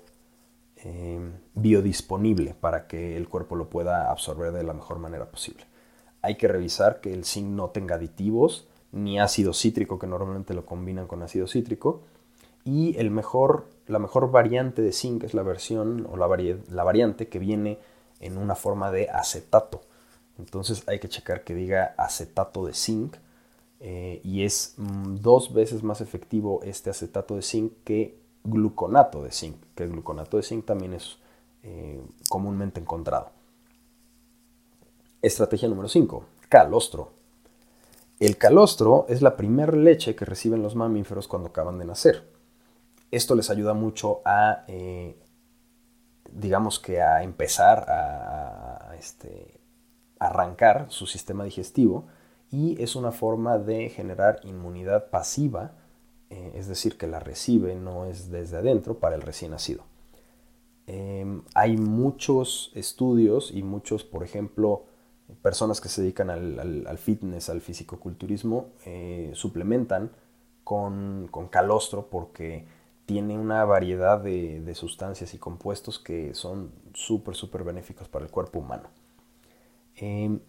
biodisponible 1.53 2.55
para 2.59 2.87
que 2.87 3.15
el 3.15 3.29
cuerpo 3.29 3.55
lo 3.55 3.69
pueda 3.69 4.11
absorber 4.11 4.51
de 4.51 4.63
la 4.63 4.73
mejor 4.73 4.99
manera 4.99 5.29
posible. 5.29 5.65
Hay 6.21 6.35
que 6.35 6.47
revisar 6.47 7.01
que 7.01 7.13
el 7.13 7.25
zinc 7.25 7.47
no 7.47 7.69
tenga 7.69 7.95
aditivos, 7.95 8.67
ni 8.91 9.19
ácido 9.19 9.53
cítrico, 9.53 9.99
que 9.99 10.07
normalmente 10.07 10.53
lo 10.53 10.65
combinan 10.65 11.07
con 11.07 11.21
ácido 11.21 11.47
cítrico, 11.47 12.01
Y 12.65 12.97
el 12.97 13.11
mejor, 13.11 13.67
la 13.87 13.99
mejor 13.99 14.31
variante 14.31 14.81
de 14.81 14.91
zinc 14.91 15.23
es 15.23 15.33
la 15.33 15.43
versión 15.43 16.07
o 16.09 16.17
la, 16.17 16.27
variante 16.83 17.27
que 17.27 17.39
viene 17.39 17.79
en 18.19 18.37
una 18.37 18.55
forma 18.55 18.91
de 18.91 19.09
acetato. 19.09 19.81
Entonces 20.39 20.83
hay 20.87 20.99
que 20.99 21.09
checar 21.09 21.43
que 21.43 21.53
diga 21.53 21.93
acetato 21.97 22.65
de 22.65 22.73
zinc 22.73 23.15
eh, 23.79 24.21
y 24.23 24.43
es 24.43 24.75
mm, 24.77 25.15
dos 25.21 25.53
veces 25.53 25.83
más 25.83 26.01
efectivo 26.01 26.61
este 26.63 26.89
acetato 26.89 27.35
de 27.35 27.41
zinc 27.41 27.73
que 27.83 28.17
gluconato 28.43 29.23
de 29.23 29.31
zinc, 29.31 29.57
que 29.75 29.83
el 29.83 29.91
gluconato 29.91 30.37
de 30.37 30.43
zinc 30.43 30.65
también 30.65 30.93
es 30.93 31.17
eh, 31.63 32.01
comúnmente 32.29 32.79
encontrado. 32.79 33.31
Estrategia 35.21 35.69
número 35.69 35.87
5, 35.87 36.25
calostro. 36.49 37.11
El 38.19 38.37
calostro 38.37 39.05
es 39.09 39.21
la 39.21 39.35
primera 39.35 39.73
leche 39.73 40.15
que 40.15 40.25
reciben 40.25 40.61
los 40.61 40.75
mamíferos 40.75 41.27
cuando 41.27 41.49
acaban 41.49 41.77
de 41.79 41.85
nacer. 41.85 42.32
Esto 43.13 43.35
les 43.35 43.51
ayuda 43.51 43.75
mucho 43.75 44.21
a, 44.25 44.65
eh, 44.67 45.15
digamos 46.31 46.79
que 46.79 46.99
a 46.99 47.21
empezar 47.21 47.85
a, 47.87 48.95
este, 48.97 49.59
arrancar 50.17 50.87
su 50.89 51.05
sistema 51.05 51.43
digestivo 51.43 52.07
y 52.49 52.81
es 52.81 52.95
una 52.95 53.11
forma 53.11 53.59
de 53.59 53.89
generar 53.89 54.39
inmunidad 54.43 55.11
pasiva, 55.11 55.73
eh, 56.31 56.53
es 56.55 56.67
decir, 56.67 56.97
que 56.97 57.05
la 57.05 57.19
recibe, 57.19 57.75
no 57.75 58.05
es 58.05 58.31
desde 58.31 58.57
adentro 58.57 58.97
para 58.97 59.15
el 59.15 59.21
recién 59.21 59.51
nacido. 59.51 59.83
Em, 60.87 61.43
hay 61.53 61.77
muchos 61.77 62.71
estudios 62.73 63.51
y 63.53 63.61
muchos, 63.61 64.03
por 64.03 64.23
ejemplo, 64.23 64.85
personas 65.43 65.81
que 65.81 65.89
se 65.89 66.01
dedican 66.01 66.31
al, 66.31 66.97
fitness, 66.97 67.49
al 67.49 67.61
fisicoculturismo, 67.61 68.69
eh, 68.85 69.29
suplementan 69.35 70.09
con, 70.63 71.29
calostro 71.51 72.07
porque 72.09 72.65
tiene 73.05 73.37
una 73.37 73.65
variedad 73.65 74.19
de, 74.19 74.61
de 74.61 74.75
sustancias 74.75 75.33
y 75.33 75.37
compuestos 75.37 75.99
que 75.99 76.33
son 76.33 76.71
súper, 76.93 77.35
súper 77.35 77.63
benéficos 77.63 78.07
para 78.07 78.25
el 78.25 78.31
cuerpo 78.31 78.59
humano. 78.59 78.89
Em, 79.95 80.39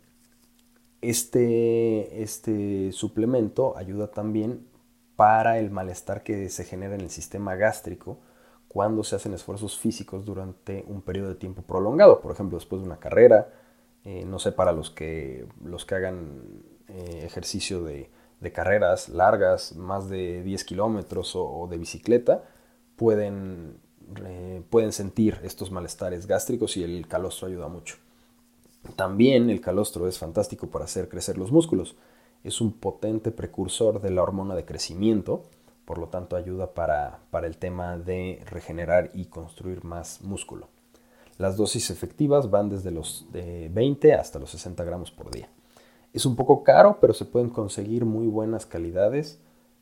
este, 1.00 2.22
este 2.22 2.92
suplemento 2.92 3.76
ayuda 3.76 4.10
también 4.10 4.66
para 5.16 5.58
el 5.58 5.70
malestar 5.70 6.22
que 6.22 6.48
se 6.48 6.64
genera 6.64 6.94
en 6.94 7.02
el 7.02 7.10
sistema 7.10 7.54
gástrico 7.56 8.18
cuando 8.68 9.04
se 9.04 9.14
hacen 9.16 9.34
esfuerzos 9.34 9.78
físicos 9.78 10.24
durante 10.24 10.84
un 10.88 11.02
periodo 11.02 11.28
de 11.28 11.34
tiempo 11.36 11.62
prolongado, 11.62 12.20
por 12.20 12.32
ejemplo, 12.32 12.58
después 12.58 12.82
de 12.82 12.86
una 12.86 12.98
carrera, 12.98 13.48
eh, 14.04 14.24
no 14.26 14.38
sé, 14.38 14.50
para 14.50 14.72
los 14.72 14.90
que, 14.90 15.46
los 15.62 15.84
que 15.84 15.94
hagan 15.94 16.42
eh, 16.88 17.22
ejercicio 17.24 17.84
de, 17.84 18.10
carreras 18.52 19.08
largas, 19.08 19.74
más 19.76 20.08
de 20.08 20.42
10 20.42 20.64
kilómetros 20.64 21.32
o, 21.34 21.66
de 21.70 21.78
bicicleta, 21.78 22.44
pueden, 22.96 23.78
eh, 24.24 24.62
pueden 24.70 24.92
sentir 24.92 25.40
estos 25.42 25.70
malestares 25.70 26.26
gástricos 26.26 26.76
y 26.76 26.84
el 26.84 27.06
calostro 27.08 27.48
ayuda 27.48 27.68
mucho. 27.68 27.96
También 28.96 29.50
el 29.50 29.60
calostro 29.60 30.06
es 30.06 30.18
fantástico 30.18 30.68
para 30.68 30.84
hacer 30.84 31.08
crecer 31.08 31.38
los 31.38 31.50
músculos. 31.50 31.96
Es 32.44 32.60
un 32.60 32.72
potente 32.72 33.30
precursor 33.30 34.00
de 34.00 34.10
la 34.10 34.22
hormona 34.22 34.54
de 34.54 34.64
crecimiento, 34.64 35.42
por 35.84 35.98
lo 35.98 36.08
tanto 36.08 36.36
ayuda 36.36 36.74
para, 36.74 37.20
el 37.42 37.56
tema 37.56 37.98
de 37.98 38.42
regenerar 38.46 39.10
y 39.14 39.26
construir 39.26 39.84
más 39.84 40.22
músculo. 40.22 40.68
Las 41.38 41.56
dosis 41.56 41.90
efectivas 41.90 42.50
van 42.50 42.68
desde 42.68 42.90
los 42.90 43.26
20 43.32 44.14
hasta 44.14 44.38
los 44.38 44.50
60 44.50 44.84
gramos 44.84 45.10
por 45.10 45.30
día. 45.30 45.48
Es 46.14 46.26
un 46.26 46.36
poco 46.36 46.62
caro, 46.62 46.98
pero 47.00 47.12
se 47.12 47.24
pueden 47.24 47.50
conseguir 47.50 48.04
muy 48.04 48.28
buenas 48.28 48.66
calidades. 48.66 49.40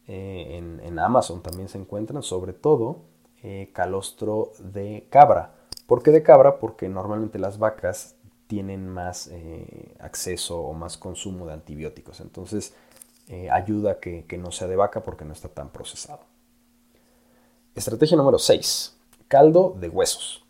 Eh, 0.09 0.57
en, 0.83 0.99
Amazon 0.99 1.43
también 1.43 1.69
se 1.69 1.77
encuentran, 1.77 2.23
sobre 2.23 2.55
todo 2.55 3.03
eh, 3.43 3.71
calostro 3.75 4.53
de 4.59 5.07
cabra. 5.11 5.55
¿Por 5.87 6.03
qué 6.03 6.11
de 6.11 6.23
cabra? 6.23 6.59
Porque 6.59 6.89
normalmente 6.89 7.39
las 7.39 7.59
vacas 7.59 8.17
tienen 8.47 8.89
más 8.89 9.29
eh, 9.31 9.95
acceso 10.01 10.63
o 10.63 10.73
más 10.73 10.97
consumo 10.97 11.47
de 11.47 11.53
antibióticos. 11.53 12.21
Entonces 12.21 12.75
ayuda 13.51 13.99
que, 13.99 14.27
que 14.27 14.37
no 14.37 14.53
sea 14.53 14.69
de 14.69 14.77
vaca 14.77 15.03
porque 15.03 15.25
no 15.25 15.33
está 15.33 15.49
tan 15.49 15.71
procesado. 15.71 16.21
Estrategia 17.75 18.15
número 18.17 18.39
6. 18.39 18.95
Caldo 19.27 19.75
de 19.81 19.89
huesos. 19.89 20.42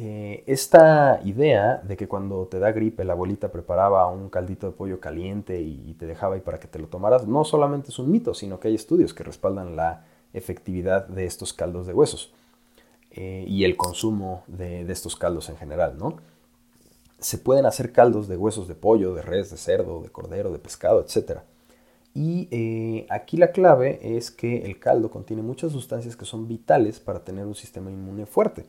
Eh, 0.00 0.44
esta 0.46 1.20
idea 1.24 1.82
de 1.82 1.96
que 1.96 2.06
cuando 2.06 2.46
te 2.46 2.60
da 2.60 2.70
gripe 2.70 3.04
la 3.04 3.14
abuelita 3.14 3.50
preparaba 3.50 4.06
un 4.06 4.28
caldito 4.28 4.68
de 4.68 4.72
pollo 4.72 5.00
caliente 5.00 5.60
y, 5.60 5.94
te 5.98 6.06
dejaba 6.06 6.36
ahí 6.36 6.40
para 6.40 6.60
que 6.60 6.68
te 6.68 6.78
lo 6.78 6.86
tomaras, 6.86 7.26
no 7.26 7.44
solamente 7.44 7.90
es 7.90 7.98
un 7.98 8.10
mito, 8.10 8.32
sino 8.32 8.60
que 8.60 8.68
hay 8.68 8.76
estudios 8.76 9.12
que 9.12 9.24
respaldan 9.24 9.74
la 9.74 10.04
efectividad 10.32 11.08
de 11.08 11.26
estos 11.26 11.52
caldos 11.52 11.86
de 11.86 11.94
huesos 11.94 12.32
y 13.10 13.64
el 13.64 13.76
consumo 13.76 14.44
de, 14.46 14.84
de, 14.84 14.92
estos 14.92 15.16
caldos 15.16 15.48
en 15.48 15.56
general, 15.56 15.98
¿no? 15.98 16.18
se 17.18 17.38
pueden 17.38 17.66
hacer 17.66 17.92
caldos 17.92 18.28
de 18.28 18.36
huesos 18.36 18.68
de 18.68 18.74
pollo, 18.74 19.14
de 19.14 19.22
res, 19.22 19.50
de 19.50 19.56
cerdo, 19.56 20.02
de 20.02 20.08
cordero, 20.10 20.52
de 20.52 20.58
pescado, 20.58 21.00
etc. 21.00 21.40
Y 22.14 22.48
eh, 22.50 23.06
aquí 23.10 23.36
la 23.36 23.52
clave 23.52 24.16
es 24.16 24.30
que 24.30 24.64
el 24.64 24.78
caldo 24.78 25.10
contiene 25.10 25.42
muchas 25.42 25.72
sustancias 25.72 26.16
que 26.16 26.24
son 26.24 26.48
vitales 26.48 27.00
para 27.00 27.24
tener 27.24 27.46
un 27.46 27.54
sistema 27.54 27.90
inmune 27.90 28.26
fuerte. 28.26 28.64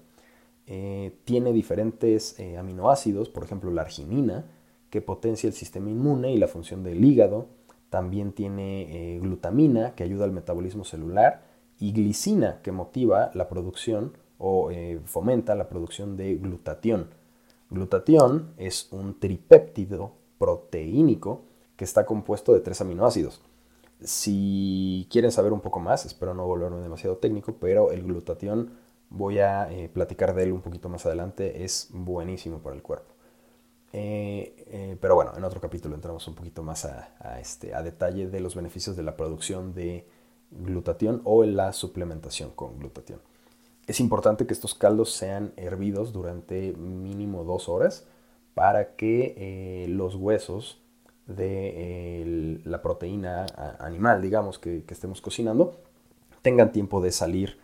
Eh, 0.69 1.17
tiene 1.25 1.51
diferentes 1.51 2.39
eh, 2.39 2.57
aminoácidos, 2.57 3.27
por 3.27 3.43
ejemplo 3.43 3.71
la 3.71 3.81
arginina, 3.81 4.45
que 4.89 5.01
potencia 5.01 5.47
el 5.47 5.53
sistema 5.53 5.89
inmune 5.89 6.31
y 6.31 6.37
la 6.37 6.47
función 6.47 6.81
del 6.83 7.03
hígado. 7.03 7.47
También 7.89 8.31
tiene 8.31 9.19
glutamina, 9.21 9.95
que 9.95 10.03
ayuda 10.03 10.23
al 10.23 10.31
metabolismo 10.31 10.85
celular, 10.85 11.41
y 11.79 11.91
glicina, 11.91 12.61
que 12.61 12.71
motiva 12.71 13.31
la 13.33 13.49
producción 13.49 14.13
o 14.37 14.69
fomenta 15.05 15.55
la 15.55 15.69
producción 15.69 16.15
de 16.15 16.35
glutatión 16.35 17.07
Glutatión 17.69 18.53
es 18.57 18.87
un 18.91 19.19
tripéptido 19.19 20.13
proteínico 20.39 21.43
que 21.75 21.83
está 21.83 22.05
compuesto 22.05 22.53
de 22.53 22.61
tres 22.61 22.81
aminoácidos. 22.81 23.41
Si 24.01 25.07
quieren 25.11 25.31
saber 25.31 25.53
un 25.53 25.61
poco 25.61 25.79
más, 25.79 26.05
espero 26.05 26.33
no 26.33 26.47
volverme 26.47 26.79
demasiado 26.79 27.17
técnico, 27.17 27.57
pero 27.59 27.91
el 27.91 28.03
glutatión 28.03 28.71
voy 29.09 29.39
a 29.39 29.71
eh, 29.71 29.89
platicar 29.89 30.33
de 30.35 30.43
él 30.43 30.51
un 30.51 30.61
poquito 30.61 30.89
más 30.89 31.05
adelante, 31.05 31.63
es 31.63 31.89
buenísimo 31.91 32.59
para 32.59 32.75
el 32.75 32.81
cuerpo. 32.81 33.13
Eh, 33.91 34.65
eh, 34.67 34.97
pero 35.01 35.15
bueno, 35.15 35.31
en 35.35 35.43
otro 35.43 35.59
capítulo 35.59 35.95
entramos 35.95 36.27
un 36.27 36.35
poquito 36.35 36.61
más 36.61 36.85
a, 36.85 37.39
este, 37.39 37.73
a 37.73 37.81
detalle 37.81 38.27
de 38.27 38.39
los 38.39 38.55
beneficios 38.55 38.95
de 38.95 39.03
la 39.03 39.17
producción 39.17 39.73
de 39.73 40.07
glutatión 40.51 41.21
o 41.23 41.43
la 41.43 41.73
suplementación 41.73 42.51
con 42.51 42.77
glutatión. 42.77 43.19
Es 43.87 43.99
importante 43.99 44.45
que 44.45 44.53
estos 44.53 44.75
caldos 44.75 45.11
sean 45.11 45.53
hervidos 45.57 46.13
durante 46.13 46.73
mínimo 46.73 47.43
dos 47.43 47.67
horas 47.67 48.05
para 48.53 48.95
que 48.95 49.87
los 49.89 50.13
huesos 50.13 50.79
de 51.25 52.59
la 52.65 52.83
proteína 52.83 53.47
animal, 53.79 54.21
digamos, 54.21 54.59
que, 54.59 54.83
estemos 54.87 55.21
cocinando, 55.21 55.79
tengan 56.43 56.71
tiempo 56.71 57.01
de 57.01 57.11
salir 57.11 57.57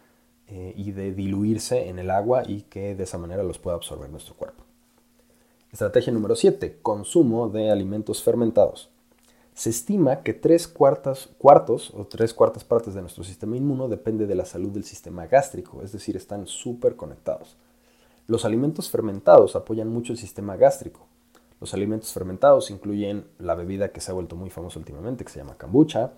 eh, 0.47 0.73
y 0.75 0.91
de 0.91 1.13
diluirse 1.13 1.89
en 1.89 1.99
el 1.99 2.11
agua 2.11 2.43
y 2.45 2.61
que 2.63 2.95
de 2.95 3.03
esa 3.03 3.17
manera 3.17 3.43
los 3.43 3.59
pueda 3.59 3.75
absorber 3.75 4.09
nuestro 4.09 4.35
cuerpo. 4.35 4.63
Estrategia 5.71 6.13
número 6.13 6.35
7. 6.35 6.79
Consumo 6.81 7.49
de 7.49 7.69
alimentos 7.71 8.23
fermentados 8.23 8.89
se 9.55 9.69
estima 9.69 10.21
que 10.21 10.33
tres 10.33 10.67
cuartas, 10.67 11.29
cuartos 11.37 11.93
o 11.95 12.05
tres 12.05 12.33
cuartas 12.33 12.65
partes 12.65 12.93
de 12.93 12.99
nuestro 12.99 13.23
sistema 13.23 13.55
inmuno 13.55 13.87
depende 13.87 14.27
de 14.27 14.35
la 14.35 14.43
salud 14.43 14.69
del 14.69 14.83
sistema 14.83 15.27
gástrico, 15.27 15.81
es 15.81 15.93
decir, 15.93 16.17
están 16.17 16.45
súper 16.45 16.97
conectados. 16.97 17.55
Los 18.27 18.43
alimentos 18.43 18.89
fermentados 18.89 19.55
apoyan 19.55 19.87
mucho 19.87 20.11
el 20.11 20.19
sistema 20.19 20.57
gástrico. 20.57 21.07
Los 21.61 21.73
alimentos 21.73 22.11
fermentados 22.11 22.69
incluyen 22.69 23.27
la 23.39 23.55
bebida 23.55 23.93
que 23.93 24.01
se 24.01 24.11
ha 24.11 24.13
vuelto 24.13 24.35
muy 24.35 24.49
famosa 24.49 24.77
últimamente, 24.77 25.23
que 25.23 25.31
se 25.31 25.39
llama 25.39 25.57
kombucha, 25.57 26.11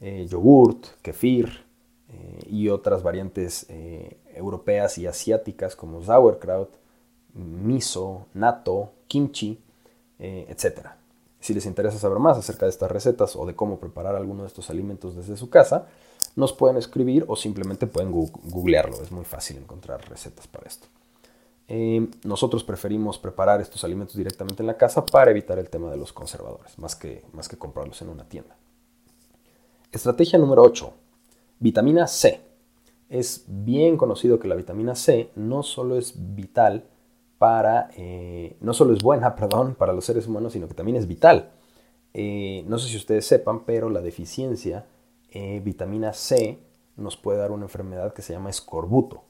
eh, 0.00 0.26
yogurt, 0.28 0.86
kefir 1.00 1.64
eh, 2.10 2.40
y 2.48 2.68
otras 2.68 3.02
variantes 3.02 3.66
eh, 3.68 4.18
europeas 4.34 4.98
y 4.98 5.06
asiáticas 5.06 5.76
como 5.76 6.02
sauerkraut, 6.02 6.70
miso, 7.34 8.26
natto, 8.34 8.92
kimchi, 9.08 9.60
etc. 10.18 10.88
Si 11.40 11.52
les 11.52 11.66
interesa 11.66 11.98
saber 11.98 12.18
más 12.20 12.38
acerca 12.38 12.64
de 12.64 12.70
estas 12.70 12.90
recetas 12.90 13.36
o 13.36 13.44
de 13.44 13.54
cómo 13.54 13.78
preparar 13.78 14.16
alguno 14.16 14.42
de 14.42 14.48
estos 14.48 14.70
alimentos 14.70 15.16
desde 15.16 15.36
su 15.36 15.50
casa, 15.50 15.86
nos 16.36 16.52
pueden 16.52 16.76
escribir 16.76 17.24
o 17.28 17.36
simplemente 17.36 17.86
pueden 17.86 18.12
googlearlo. 18.12 19.02
Es 19.02 19.12
muy 19.12 19.24
fácil 19.24 19.58
encontrar 19.58 20.08
recetas 20.08 20.46
para 20.46 20.66
esto. 20.66 20.86
Eh, 21.66 22.08
nosotros 22.24 22.62
preferimos 22.62 23.18
preparar 23.18 23.60
estos 23.60 23.84
alimentos 23.84 24.16
directamente 24.16 24.62
en 24.62 24.66
la 24.66 24.76
casa 24.76 25.04
para 25.04 25.30
evitar 25.30 25.58
el 25.58 25.70
tema 25.70 25.90
de 25.90 25.96
los 25.96 26.12
conservadores, 26.12 26.78
más 26.78 26.94
que, 26.94 27.22
más 27.32 27.48
que 27.48 27.56
comprarlos 27.56 28.02
en 28.02 28.10
una 28.10 28.24
tienda. 28.24 28.56
Estrategia 29.90 30.38
número 30.38 30.62
8. 30.62 30.92
Vitamina 31.58 32.06
C. 32.06 32.40
Es 33.08 33.44
bien 33.46 33.96
conocido 33.96 34.38
que 34.38 34.48
la 34.48 34.54
vitamina 34.54 34.94
C 34.94 35.30
no 35.36 35.62
solo 35.62 35.96
es 35.96 36.14
vital 36.34 36.84
para, 37.38 37.90
eh, 37.96 38.56
no 38.60 38.74
solo 38.74 38.94
es 38.94 39.02
buena, 39.02 39.34
perdón, 39.36 39.74
para 39.74 39.92
los 39.92 40.04
seres 40.04 40.26
humanos, 40.26 40.52
sino 40.52 40.68
que 40.68 40.74
también 40.74 40.96
es 40.96 41.06
vital. 41.06 41.50
Eh, 42.12 42.64
no 42.68 42.78
sé 42.78 42.88
si 42.88 42.96
ustedes 42.96 43.26
sepan, 43.26 43.64
pero 43.64 43.90
la 43.90 44.00
deficiencia 44.00 44.86
de 45.32 45.60
vitamina 45.60 46.12
C 46.12 46.58
nos 46.96 47.16
puede 47.16 47.38
dar 47.38 47.50
una 47.50 47.64
enfermedad 47.64 48.12
que 48.14 48.22
se 48.22 48.32
llama 48.32 48.50
escorbuto. 48.50 49.24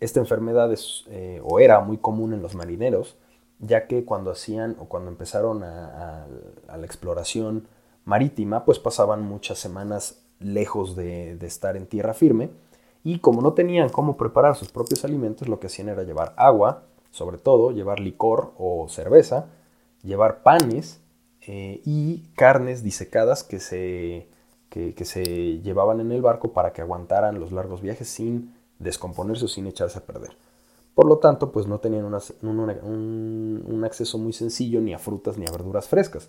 Esta 0.00 0.20
enfermedad 0.20 0.72
es, 0.72 1.04
eh, 1.08 1.40
o 1.44 1.60
era 1.60 1.80
muy 1.80 1.98
común 1.98 2.32
en 2.32 2.42
los 2.42 2.54
marineros, 2.54 3.16
ya 3.58 3.86
que 3.86 4.04
cuando 4.04 4.30
hacían 4.30 4.76
o 4.78 4.86
cuando 4.86 5.10
empezaron 5.10 5.62
a, 5.62 6.26
la 6.66 6.86
exploración 6.86 7.68
marítima, 8.04 8.64
pues 8.64 8.78
pasaban 8.78 9.22
muchas 9.22 9.58
semanas 9.58 10.21
lejos 10.44 10.96
de, 10.96 11.32
estar 11.42 11.76
en 11.76 11.86
tierra 11.86 12.14
firme 12.14 12.50
y 13.04 13.18
como 13.18 13.42
no 13.42 13.52
tenían 13.52 13.88
cómo 13.88 14.16
preparar 14.16 14.56
sus 14.56 14.70
propios 14.70 15.04
alimentos, 15.04 15.48
lo 15.48 15.58
que 15.58 15.66
hacían 15.66 15.88
era 15.88 16.04
llevar 16.04 16.34
agua, 16.36 16.84
sobre 17.10 17.38
todo, 17.38 17.72
llevar 17.72 18.00
licor 18.00 18.52
o 18.58 18.88
cerveza, 18.88 19.46
llevar 20.02 20.42
panes 20.42 21.00
eh, 21.46 21.80
y 21.84 22.28
carnes 22.34 22.82
disecadas 22.82 23.42
que 23.42 23.58
se, 23.58 24.28
que, 24.72 25.04
se 25.04 25.60
llevaban 25.60 26.00
en 26.00 26.12
el 26.12 26.22
barco 26.22 26.52
para 26.52 26.72
que 26.72 26.80
aguantaran 26.80 27.38
los 27.38 27.52
largos 27.52 27.82
viajes 27.82 28.08
sin 28.08 28.54
descomponerse 28.78 29.44
o 29.44 29.48
sin 29.48 29.66
echarse 29.66 29.98
a 29.98 30.02
perder. 30.02 30.30
Por 30.94 31.06
lo 31.06 31.18
tanto, 31.18 31.52
pues 31.52 31.66
no 31.66 31.78
tenían 31.78 32.04
un, 32.04 33.84
acceso 33.84 34.18
muy 34.18 34.32
sencillo 34.32 34.80
ni 34.80 34.94
a 34.94 34.98
frutas 34.98 35.36
ni 35.36 35.46
a 35.46 35.50
verduras 35.50 35.88
frescas. 35.88 36.28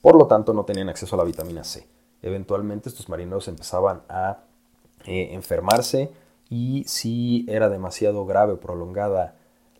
Por 0.00 0.16
lo 0.16 0.26
tanto, 0.26 0.52
no 0.52 0.64
tenían 0.64 0.88
acceso 0.88 1.16
a 1.16 1.18
la 1.18 1.24
vitamina 1.24 1.64
C. 1.64 1.86
Eventualmente 2.22 2.88
estos 2.88 3.08
marineros 3.08 3.48
empezaban 3.48 4.02
a 4.08 4.38
eh, 5.06 5.30
enfermarse 5.32 6.10
y 6.48 6.84
si 6.86 7.44
era 7.48 7.68
demasiado 7.68 8.24
grave 8.26 8.54
o 8.54 8.60
prolongada 8.60 9.36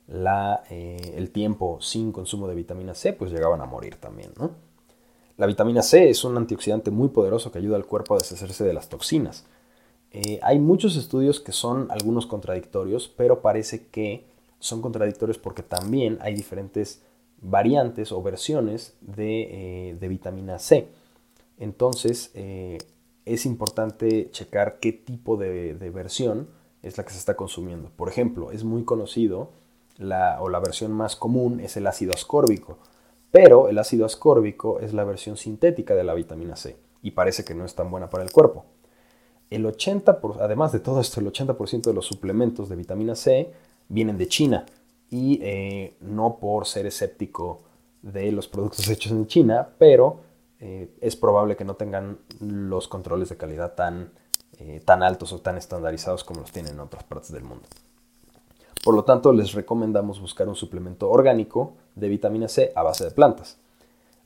la, 0.08 0.64
eh, 0.70 1.14
el 1.16 1.30
tiempo 1.30 1.78
sin 1.80 2.12
consumo 2.12 2.48
de 2.48 2.54
vitamina 2.54 2.94
C, 2.94 3.12
pues 3.12 3.30
llegaban 3.30 3.60
a 3.60 3.66
morir 3.66 3.96
también. 3.96 4.32
La 5.36 5.46
vitamina 5.46 5.82
C 5.82 6.10
es 6.10 6.24
un 6.24 6.36
antioxidante 6.36 6.90
muy 6.90 7.08
poderoso 7.08 7.50
que 7.50 7.58
ayuda 7.58 7.76
al 7.76 7.86
cuerpo 7.86 8.14
a 8.14 8.18
deshacerse 8.18 8.64
de 8.64 8.74
las 8.74 8.88
toxinas. 8.88 9.46
Eh, 10.12 10.38
hay 10.42 10.58
muchos 10.58 10.96
estudios 10.96 11.40
que 11.40 11.52
son 11.52 11.90
algunos 11.90 12.26
contradictorios, 12.26 13.08
pero 13.08 13.40
parece 13.40 13.86
que 13.86 14.26
son 14.58 14.82
contradictorios 14.82 15.38
porque 15.38 15.62
también 15.62 16.18
hay 16.20 16.34
diferentes 16.34 17.02
variantes 17.40 18.12
o 18.12 18.22
versiones 18.22 18.94
de, 19.00 19.90
eh, 20.00 20.08
vitamina 20.08 20.58
C. 20.58 20.88
Entonces, 21.62 22.32
es 23.24 23.46
importante 23.46 24.30
checar 24.30 24.80
qué 24.80 24.92
tipo 24.92 25.36
de, 25.36 25.74
versión 25.94 26.48
es 26.82 26.98
la 26.98 27.04
que 27.04 27.12
se 27.12 27.18
está 27.18 27.36
consumiendo. 27.36 27.90
Por 27.94 28.08
ejemplo, 28.08 28.50
es 28.50 28.64
muy 28.64 28.84
conocido 28.84 29.50
o 30.00 30.48
la 30.48 30.60
versión 30.60 30.92
más 30.92 31.14
común 31.14 31.60
es 31.60 31.76
el 31.76 31.86
ácido 31.86 32.12
ascórbico, 32.12 32.78
pero 33.30 33.68
el 33.68 33.78
ácido 33.78 34.04
ascórbico 34.04 34.80
es 34.80 34.92
la 34.92 35.04
versión 35.04 35.36
sintética 35.36 35.94
de 35.94 36.02
la 36.04 36.14
vitamina 36.14 36.56
C 36.56 36.76
y 37.02 37.12
parece 37.12 37.44
que 37.44 37.54
no 37.54 37.64
es 37.64 37.74
tan 37.74 37.90
buena 37.90 38.10
para 38.10 38.24
el 38.24 38.32
cuerpo. 38.32 38.64
El 39.50 39.64
80%, 39.66 40.38
además 40.40 40.72
de 40.72 40.80
todo 40.80 41.00
esto, 41.00 41.20
el 41.20 41.30
80% 41.30 41.82
de 41.82 41.94
los 41.94 42.06
suplementos 42.06 42.68
de 42.68 42.76
vitamina 42.76 43.14
C 43.14 43.52
vienen 43.88 44.18
de 44.18 44.26
China 44.26 44.66
y 45.10 45.38
eh, 45.42 45.94
no 46.00 46.38
por 46.40 46.66
ser 46.66 46.86
escéptico 46.86 47.60
de 48.00 48.32
los 48.32 48.48
productos 48.48 48.88
hechos 48.88 49.12
en 49.12 49.26
China, 49.26 49.68
pero 49.78 50.31
eh, 50.64 50.94
es 51.00 51.16
probable 51.16 51.56
que 51.56 51.64
no 51.64 51.74
tengan 51.74 52.18
los 52.38 52.86
controles 52.86 53.28
de 53.28 53.36
calidad 53.36 53.74
tan, 53.74 54.12
eh, 54.58 54.80
tan 54.84 55.02
altos 55.02 55.32
o 55.32 55.40
tan 55.40 55.56
estandarizados 55.56 56.22
como 56.22 56.42
los 56.42 56.52
tienen 56.52 56.74
en 56.74 56.80
otras 56.80 57.02
partes 57.02 57.32
del 57.32 57.42
mundo. 57.42 57.64
Por 58.84 58.94
lo 58.94 59.02
tanto, 59.02 59.32
les 59.32 59.54
recomendamos 59.54 60.20
buscar 60.20 60.46
un 60.48 60.54
suplemento 60.54 61.10
orgánico 61.10 61.74
de 61.96 62.08
vitamina 62.08 62.46
C 62.46 62.70
a 62.76 62.84
base 62.84 63.02
de 63.02 63.10
plantas. 63.10 63.58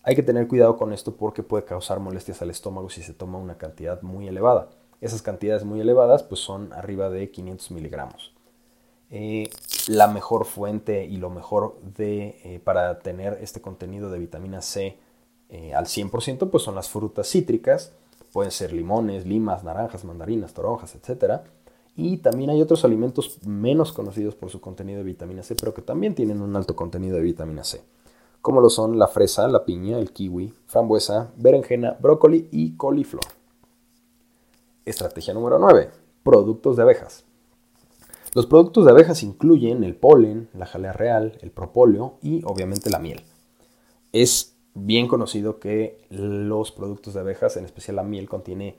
Hay 0.03 0.15
que 0.15 0.23
tener 0.23 0.47
cuidado 0.47 0.77
con 0.77 0.93
esto 0.93 1.17
porque 1.17 1.43
puede 1.43 1.65
causar 1.65 2.01
molestias 2.01 2.43
al 2.43 2.51
estómago 2.51 2.91
si 2.91 3.03
se 3.03 3.15
toma 3.15 3.39
una 3.39 3.57
cantidad 3.57 4.03
muy 4.03 4.29
elevada. 4.29 4.69
Esas 5.01 5.23
cantidades 5.23 5.65
muy 5.65 5.81
elevadas 5.81 6.23
pues 6.23 6.43
son 6.43 6.71
arriba 6.75 7.09
de 7.09 7.31
500 7.31 7.71
miligramos. 7.71 8.35
Eh, 9.11 9.49
la 9.89 10.07
mejor 10.07 10.45
fuente 10.45 11.07
y 11.07 11.17
lo 11.17 11.31
mejor 11.31 11.81
de, 11.81 12.61
para 12.63 12.99
tener 12.99 13.39
este 13.41 13.63
contenido 13.63 14.11
de 14.11 14.19
vitamina 14.19 14.61
C 14.61 14.99
eh, 15.49 15.75
al 15.75 15.87
100% 15.87 16.51
pues 16.51 16.63
son 16.63 16.75
las 16.75 16.89
frutas 16.89 17.29
cítricas, 17.29 17.93
pueden 18.33 18.51
ser 18.51 18.73
limones, 18.73 19.27
limas, 19.27 19.65
naranjas, 19.65 20.05
mandarinas, 20.05 20.53
toronjas, 20.53 20.95
etc. 20.95 21.41
Y 21.97 22.19
también 22.19 22.51
hay 22.51 22.61
otros 22.61 22.85
alimentos 22.85 23.39
menos 23.47 23.93
conocidos 23.93 24.35
por 24.35 24.51
su 24.51 24.61
contenido 24.61 24.99
de 24.99 25.05
vitamina 25.05 25.43
C, 25.43 25.55
pero 25.55 25.73
que 25.73 25.83
también 25.83 26.15
tienen 26.15 26.43
un 26.43 26.55
alto 26.57 26.77
contenido 26.77 27.17
de 27.17 27.23
vitamina 27.23 27.65
C, 27.65 27.83
como 28.43 28.61
lo 28.61 28.69
son 28.69 28.99
la 28.99 29.09
fresa, 29.09 29.49
la 29.49 29.65
piña, 29.65 29.99
el 29.99 30.13
kiwi, 30.13 30.53
frambuesa, 30.67 31.31
berenjena, 31.37 31.97
brócoli 32.01 32.49
y 32.51 32.77
coliflor. 32.77 33.25
Estrategia 34.85 35.33
número 35.33 35.59
9. 35.59 35.91
Productos 36.23 36.77
de 36.77 36.83
abejas. 36.83 37.25
Los 38.35 38.47
productos 38.47 38.85
de 38.85 38.91
abejas 38.91 39.23
incluyen 39.23 39.83
el 39.83 39.97
polen, 39.97 40.51
la 40.53 40.67
jalea 40.67 40.93
real, 40.93 41.39
el 41.41 41.51
propóleo 41.51 42.19
y 42.21 42.43
obviamente 42.45 42.91
la 42.91 42.99
miel. 42.99 43.23
Es 44.13 44.56
bien 44.77 45.09
conocido 45.09 45.59
que 45.59 45.99
los 46.11 46.71
productos 46.71 47.15
de 47.15 47.21
abejas, 47.21 47.57
en 47.57 47.65
especial 47.65 47.97
la 47.97 48.03
miel, 48.03 48.29
contiene 48.29 48.77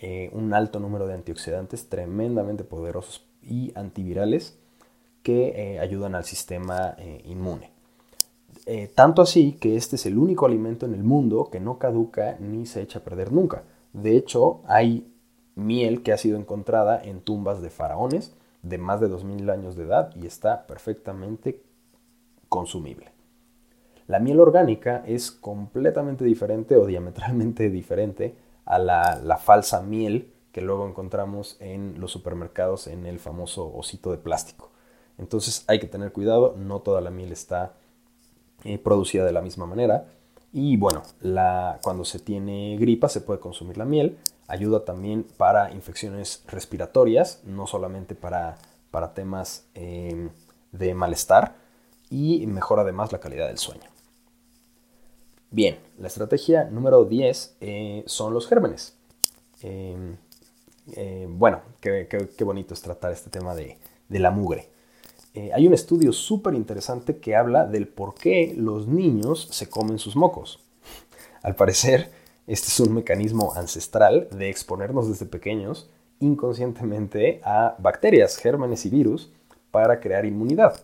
eh, 0.00 0.28
un 0.32 0.52
alto 0.52 0.80
número 0.80 1.06
de 1.06 1.14
antioxidantes 1.14 1.88
tremendamente 1.88 2.64
poderosos 2.64 3.24
y 3.42 3.72
antivirales 3.76 4.58
que 5.22 5.74
eh, 5.74 5.80
ayudan 5.80 6.14
al 6.14 6.24
sistema 6.24 6.94
eh, 6.98 7.22
inmune. 7.24 7.70
tanto 8.94 9.22
así 9.22 9.52
que 9.52 9.76
este 9.76 9.94
es 9.96 10.06
el 10.06 10.18
único 10.18 10.44
alimento 10.44 10.86
en 10.86 10.94
el 10.94 11.04
mundo 11.04 11.48
que 11.50 11.60
no 11.60 11.78
caduca 11.78 12.36
ni 12.40 12.66
se 12.66 12.82
echa 12.82 12.98
a 12.98 13.04
perder 13.04 13.32
nunca. 13.32 13.62
De 13.92 14.16
hecho, 14.16 14.60
hay 14.66 15.06
miel 15.54 16.02
que 16.02 16.12
ha 16.12 16.18
sido 16.18 16.36
encontrada 16.36 17.00
en 17.02 17.20
tumbas 17.20 17.62
de 17.62 17.70
faraones 17.70 18.34
de 18.62 18.78
más 18.78 19.00
de 19.00 19.08
2000 19.08 19.48
años 19.50 19.76
de 19.76 19.84
edad 19.84 20.14
y 20.16 20.26
está 20.26 20.66
perfectamente 20.66 21.62
consumible. 22.48 23.15
La 24.06 24.20
miel 24.20 24.38
orgánica 24.40 25.02
es 25.06 25.32
completamente 25.32 26.24
diferente 26.24 26.76
o 26.76 26.86
diametralmente 26.86 27.70
diferente 27.70 28.36
a 28.64 28.78
la, 28.78 29.38
falsa 29.38 29.82
miel 29.82 30.32
que 30.52 30.60
luego 30.60 30.88
encontramos 30.88 31.56
en 31.60 32.00
los 32.00 32.12
supermercados 32.12 32.86
en 32.86 33.06
el 33.06 33.18
famoso 33.18 33.72
osito 33.74 34.10
de 34.10 34.18
plástico. 34.18 34.70
Entonces 35.18 35.64
hay 35.66 35.78
que 35.78 35.86
tener 35.86 36.12
cuidado, 36.12 36.54
no 36.56 36.80
toda 36.80 37.00
la 37.00 37.10
miel 37.10 37.32
está 37.32 37.74
eh, 38.64 38.78
producida 38.78 39.24
de 39.24 39.32
la 39.32 39.42
misma 39.42 39.66
manera. 39.66 40.06
Y 40.52 40.76
bueno, 40.76 41.02
cuando 41.82 42.04
se 42.04 42.18
tiene 42.18 42.76
gripa 42.78 43.08
se 43.08 43.20
puede 43.20 43.40
consumir 43.40 43.76
la 43.76 43.84
miel. 43.84 44.16
Ayuda 44.48 44.84
también 44.84 45.26
para 45.36 45.72
infecciones 45.72 46.44
respiratorias, 46.46 47.42
no 47.44 47.66
solamente 47.66 48.14
para, 48.14 48.56
para 48.90 49.12
temas 49.12 49.68
em, 49.74 50.30
de 50.72 50.94
malestar. 50.94 51.65
Y 52.10 52.46
mejora 52.46 52.82
además 52.82 53.12
la 53.12 53.20
calidad 53.20 53.48
del 53.48 53.58
sueño. 53.58 53.82
Bien, 55.50 55.78
la 55.98 56.08
estrategia 56.08 56.64
número 56.64 57.04
10 57.04 57.56
eh, 57.60 58.04
son 58.06 58.34
los 58.34 58.46
gérmenes. 58.46 58.96
Em, 59.62 60.16
eh, 60.92 61.26
bueno, 61.28 61.62
qué, 61.80 62.26
bonito 62.40 62.74
es 62.74 62.82
tratar 62.82 63.12
este 63.12 63.30
tema 63.30 63.54
de, 63.54 63.78
la 64.08 64.30
mugre. 64.30 64.68
Eh, 65.34 65.50
hay 65.54 65.66
un 65.66 65.74
estudio 65.74 66.12
súper 66.12 66.54
interesante 66.54 67.18
que 67.18 67.36
habla 67.36 67.66
del 67.66 67.88
por 67.88 68.14
qué 68.14 68.54
los 68.56 68.86
niños 68.86 69.48
se 69.50 69.68
comen 69.68 69.98
sus 69.98 70.16
mocos. 70.16 70.60
Al 71.42 71.54
parecer, 71.54 72.10
este 72.46 72.68
es 72.68 72.80
un 72.80 72.94
mecanismo 72.94 73.54
ancestral 73.54 74.28
de 74.30 74.48
exponernos 74.48 75.08
desde 75.08 75.26
pequeños 75.26 75.88
inconscientemente 76.20 77.40
a 77.44 77.76
bacterias, 77.78 78.36
gérmenes 78.36 78.86
y 78.86 78.90
virus 78.90 79.30
para 79.70 80.00
crear 80.00 80.24
inmunidad. 80.24 80.80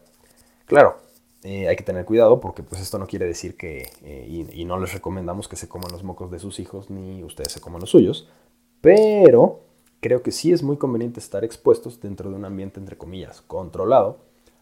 Claro, 0.66 0.96
eh, 1.44 1.66
hay 1.66 1.74
que 1.74 1.83
tener 1.83 2.05
cuidado 2.05 2.40
porque 2.40 2.62
pues 2.62 2.81
esto 2.81 2.98
no 2.98 3.07
quiere 3.07 3.26
decir 3.26 3.57
que, 3.57 3.90
eh, 4.02 4.46
y, 4.52 4.64
no 4.64 4.78
les 4.78 4.92
recomendamos 4.92 5.48
que 5.48 5.57
se 5.57 5.68
coman 5.68 5.90
los 5.90 6.05
mocos 6.05 6.31
de 6.31 6.38
sus 6.38 6.61
hijos 6.61 6.88
ni 6.88 7.24
ustedes 7.24 7.52
se 7.52 7.61
coman 7.61 7.81
los 7.81 7.90
suyos, 7.90 8.28
pero 8.81 9.61
creo 10.00 10.22
que 10.22 10.31
sí 10.31 10.52
es 10.52 10.62
muy 10.62 10.76
conveniente 10.76 11.18
estar 11.18 11.44
expuestos 11.44 12.00
dentro 12.00 12.31
de 12.31 12.37
un 12.37 12.44
ambiente, 12.44 12.78
entre 12.78 12.96
comillas, 12.96 13.42
controlado, 13.42 14.18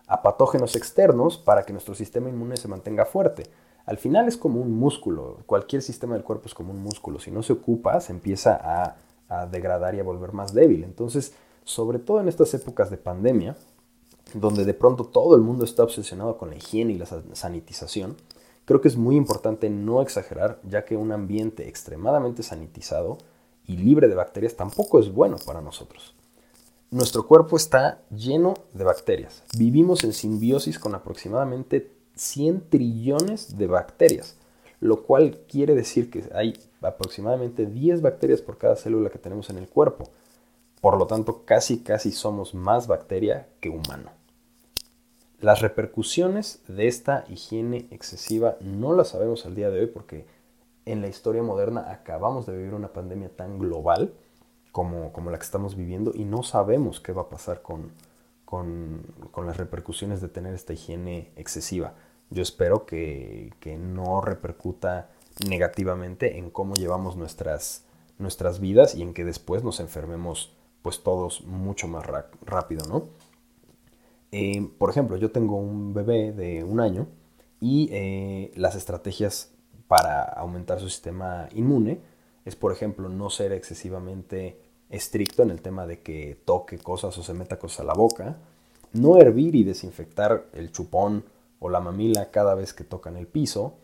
a 0.06 0.22
patógenos 0.22 0.74
externos 0.74 1.36
para 1.36 1.64
que 1.64 1.72
nuestro 1.72 1.94
sistema 1.94 2.30
inmune 2.30 2.56
se 2.56 2.68
mantenga 2.68 3.04
fuerte. 3.04 3.44
Al 3.84 3.98
final 3.98 4.26
es 4.26 4.38
como 4.38 4.60
un 4.60 4.72
músculo, 4.72 5.38
cualquier 5.44 5.82
sistema 5.82 6.14
del 6.14 6.24
cuerpo 6.24 6.46
es 6.46 6.54
como 6.54 6.72
un 6.72 6.82
músculo, 6.82 7.18
si 7.18 7.30
no 7.30 7.42
se 7.42 7.52
ocupa 7.52 8.00
se 8.00 8.12
empieza 8.12 8.58
a, 8.62 8.96
a 9.28 9.46
degradar 9.46 9.94
y 9.94 10.00
a 10.00 10.04
volver 10.04 10.32
más 10.32 10.54
débil. 10.54 10.84
Entonces, 10.84 11.34
sobre 11.64 11.98
todo 11.98 12.20
en 12.20 12.28
estas 12.28 12.54
épocas 12.54 12.90
de 12.90 12.96
pandemia, 12.96 13.56
donde 14.34 14.64
de 14.64 14.74
pronto 14.74 15.04
todo 15.04 15.34
el 15.34 15.42
mundo 15.42 15.64
está 15.64 15.82
obsesionado 15.82 16.38
con 16.38 16.50
la 16.50 16.56
higiene 16.56 16.92
y 16.92 16.98
la 16.98 17.06
sanitización, 17.32 18.16
creo 18.64 18.80
que 18.80 18.88
es 18.88 18.96
muy 18.96 19.16
importante 19.16 19.70
no 19.70 20.02
exagerar, 20.02 20.60
ya 20.62 20.84
que 20.84 20.96
un 20.96 21.12
ambiente 21.12 21.68
extremadamente 21.68 22.42
sanitizado 22.42 23.18
y 23.66 23.76
libre 23.76 24.08
de 24.08 24.14
bacterias 24.14 24.56
tampoco 24.56 24.98
es 24.98 25.12
bueno 25.12 25.36
para 25.44 25.60
nosotros. 25.60 26.14
Nuestro 26.90 27.26
cuerpo 27.26 27.56
está 27.56 28.02
lleno 28.10 28.54
de 28.74 28.82
bacterias. 28.82 29.44
Vivimos 29.56 30.02
en 30.02 30.12
simbiosis 30.12 30.78
con 30.78 30.94
aproximadamente 30.96 31.92
100 32.16 32.68
trillones 32.68 33.56
de 33.56 33.68
bacterias, 33.68 34.36
lo 34.80 35.04
cual 35.04 35.38
quiere 35.48 35.76
decir 35.76 36.10
que 36.10 36.28
hay 36.34 36.58
aproximadamente 36.82 37.66
10 37.66 38.02
bacterias 38.02 38.42
por 38.42 38.58
cada 38.58 38.74
célula 38.74 39.10
que 39.10 39.18
tenemos 39.18 39.50
en 39.50 39.58
el 39.58 39.68
cuerpo. 39.68 40.10
Por 40.80 40.98
lo 40.98 41.06
tanto, 41.06 41.44
casi 41.44 41.78
casi 41.78 42.10
somos 42.10 42.54
más 42.54 42.86
bacteria 42.86 43.48
que 43.60 43.68
humano. 43.68 44.10
Las 45.40 45.62
repercusiones 45.62 46.60
de 46.68 46.86
esta 46.86 47.24
higiene 47.30 47.86
excesiva 47.90 48.56
no 48.60 48.92
las 48.92 49.08
sabemos 49.08 49.46
al 49.46 49.54
día 49.54 49.70
de 49.70 49.80
hoy 49.80 49.86
porque 49.86 50.26
en 50.84 51.00
la 51.00 51.08
historia 51.08 51.42
moderna 51.42 51.90
acabamos 51.90 52.44
de 52.44 52.56
vivir 52.56 52.74
una 52.74 52.92
pandemia 52.92 53.30
tan 53.30 53.58
global 53.58 54.12
como, 54.70 55.12
como 55.14 55.30
la 55.30 55.38
que 55.38 55.44
estamos 55.44 55.76
viviendo 55.76 56.12
y 56.14 56.24
no 56.24 56.42
sabemos 56.42 57.00
qué 57.00 57.12
va 57.12 57.22
a 57.22 57.28
pasar 57.30 57.62
con, 57.62 57.92
con, 58.44 59.46
las 59.46 59.56
repercusiones 59.56 60.20
de 60.20 60.28
tener 60.28 60.54
esta 60.54 60.74
higiene 60.74 61.30
excesiva. 61.36 61.94
Yo 62.28 62.42
espero 62.42 62.84
que, 62.84 63.54
que, 63.60 63.76
no 63.78 64.20
repercuta 64.20 65.08
negativamente 65.48 66.36
en 66.36 66.50
cómo 66.50 66.74
llevamos 66.74 67.16
nuestras, 67.16 67.84
nuestras 68.18 68.60
vidas 68.60 68.94
y 68.94 69.02
en 69.02 69.14
que 69.14 69.24
después 69.24 69.64
nos 69.64 69.80
enfermemos 69.80 70.52
pues 70.82 71.02
todos 71.02 71.44
mucho 71.44 71.88
más 71.88 72.04
rápido, 72.44 72.86
¿no? 72.86 73.29
Eh, 74.32 74.70
por 74.78 74.90
ejemplo, 74.90 75.16
yo 75.16 75.30
tengo 75.30 75.56
un 75.56 75.92
bebé 75.92 76.32
de 76.32 76.62
un 76.62 76.80
año 76.80 77.08
y 77.60 77.88
eh, 77.92 78.52
las 78.54 78.76
estrategias 78.76 79.52
para 79.88 80.22
aumentar 80.22 80.78
su 80.78 80.88
sistema 80.88 81.48
inmune 81.52 82.00
es, 82.44 82.56
por 82.56 82.72
ejemplo, 82.72 83.08
no 83.08 83.28
ser 83.28 83.52
excesivamente 83.52 84.60
estricto 84.88 85.42
en 85.42 85.50
el 85.50 85.60
tema 85.60 85.86
de 85.86 86.00
que 86.00 86.40
toque 86.44 86.78
cosas 86.78 87.16
o 87.18 87.22
se 87.22 87.34
meta 87.34 87.58
cosas 87.58 87.80
a 87.80 87.84
la 87.84 87.94
boca, 87.94 88.38
no 88.92 89.16
hervir 89.18 89.54
y 89.54 89.64
desinfectar 89.64 90.46
el 90.52 90.72
chupón 90.72 91.24
o 91.58 91.68
la 91.68 91.80
mamila 91.80 92.30
cada 92.30 92.54
vez 92.54 92.72
que 92.72 92.84
tocan 92.84 93.16
el 93.16 93.26
piso, 93.26 93.74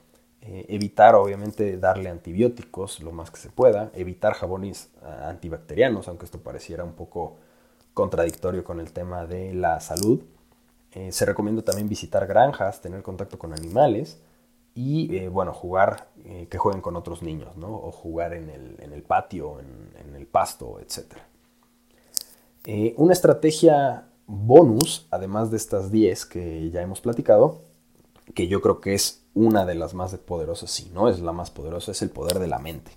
eh, 0.40 0.64
evitar 0.68 1.16
obviamente 1.16 1.76
darle 1.76 2.08
antibióticos 2.08 3.00
lo 3.00 3.12
más 3.12 3.30
que 3.30 3.38
se 3.38 3.50
pueda, 3.50 3.90
evitar 3.94 4.32
jabones 4.34 4.90
antibacterianos, 5.02 6.08
aunque 6.08 6.24
esto 6.24 6.40
pareciera 6.40 6.84
un 6.84 6.92
poco 6.92 7.36
contradictorio 7.94 8.62
con 8.62 8.78
el 8.78 8.92
tema 8.92 9.26
de 9.26 9.54
la 9.54 9.80
salud. 9.80 10.22
Eh, 10.96 11.12
se 11.12 11.26
recomienda 11.26 11.60
también 11.60 11.90
visitar 11.90 12.26
granjas, 12.26 12.80
tener 12.80 13.02
contacto 13.02 13.38
con 13.38 13.52
animales 13.52 14.18
y, 14.74 15.14
eh, 15.14 15.28
bueno, 15.28 15.52
jugar, 15.52 16.08
eh, 16.24 16.48
que 16.50 16.56
jueguen 16.56 16.80
con 16.80 16.96
otros 16.96 17.22
niños, 17.22 17.54
¿no? 17.58 17.68
O 17.68 17.92
jugar 17.92 18.32
en 18.32 18.48
el, 18.48 19.02
patio, 19.02 19.60
en, 19.60 20.14
el 20.16 20.26
pasto, 20.26 20.80
etc. 20.80 21.18
una 22.96 23.12
estrategia 23.12 24.08
bonus, 24.26 25.06
además 25.10 25.50
de 25.50 25.58
estas 25.58 25.90
10 25.90 26.24
que 26.24 26.70
ya 26.70 26.80
hemos 26.80 27.02
platicado, 27.02 27.60
que 28.34 28.48
yo 28.48 28.62
creo 28.62 28.80
que 28.80 28.94
es 28.94 29.22
una 29.34 29.66
de 29.66 29.74
las 29.74 29.92
más 29.92 30.16
poderosas, 30.16 30.70
si 30.70 30.88
no 30.88 31.10
es 31.10 31.20
la 31.20 31.32
más 31.32 31.50
poderosa, 31.50 31.90
es 31.90 32.00
el 32.00 32.08
poder 32.08 32.38
de 32.38 32.46
la 32.46 32.58
mente. 32.58 32.92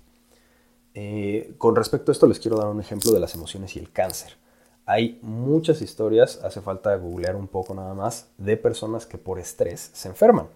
con 1.58 1.76
respecto 1.76 2.10
a 2.10 2.14
esto 2.14 2.26
les 2.26 2.40
quiero 2.40 2.56
dar 2.56 2.68
un 2.68 2.80
ejemplo 2.80 3.12
de 3.12 3.20
las 3.20 3.34
emociones 3.34 3.76
y 3.76 3.78
el 3.78 3.92
cáncer. 3.92 4.40
Hay 4.90 5.20
muchas 5.22 5.82
historias, 5.82 6.40
hace 6.42 6.60
falta 6.60 6.96
googlear 6.96 7.36
un 7.36 7.46
poco 7.46 7.74
nada 7.74 7.94
más, 7.94 8.26
de 8.38 8.56
personas 8.56 9.06
que 9.06 9.18
por 9.18 9.38
estrés 9.38 9.88
se 9.92 10.08
enferman. 10.08 10.48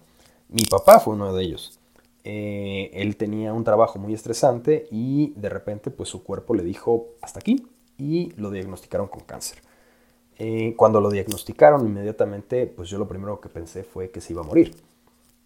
Mi 0.49 0.65
papá 0.65 0.99
fue 0.99 1.13
uno 1.13 1.33
de 1.33 1.41
ellos. 1.41 1.79
Eh, 2.25 2.91
él 2.95 3.15
tenía 3.15 3.53
un 3.53 3.63
trabajo 3.63 3.97
muy 3.97 4.13
estresante 4.13 4.89
y 4.91 5.31
de 5.37 5.47
repente 5.47 5.89
pues 5.89 6.09
su 6.09 6.21
cuerpo 6.21 6.53
le 6.53 6.63
dijo 6.63 7.11
hasta 7.21 7.39
aquí 7.39 7.65
y 7.97 8.33
lo 8.35 8.51
diagnosticaron 8.51 9.07
con 9.07 9.21
cáncer. 9.21 9.59
Eh, 10.37 10.73
cuando 10.75 10.99
lo 10.99 11.09
diagnosticaron 11.09 11.87
inmediatamente 11.87 12.67
pues 12.67 12.89
yo 12.89 12.97
lo 12.97 13.07
primero 13.07 13.39
que 13.39 13.47
pensé 13.47 13.85
fue 13.85 14.11
que 14.11 14.19
se 14.19 14.33
iba 14.33 14.41
a 14.41 14.45
morir. 14.45 14.75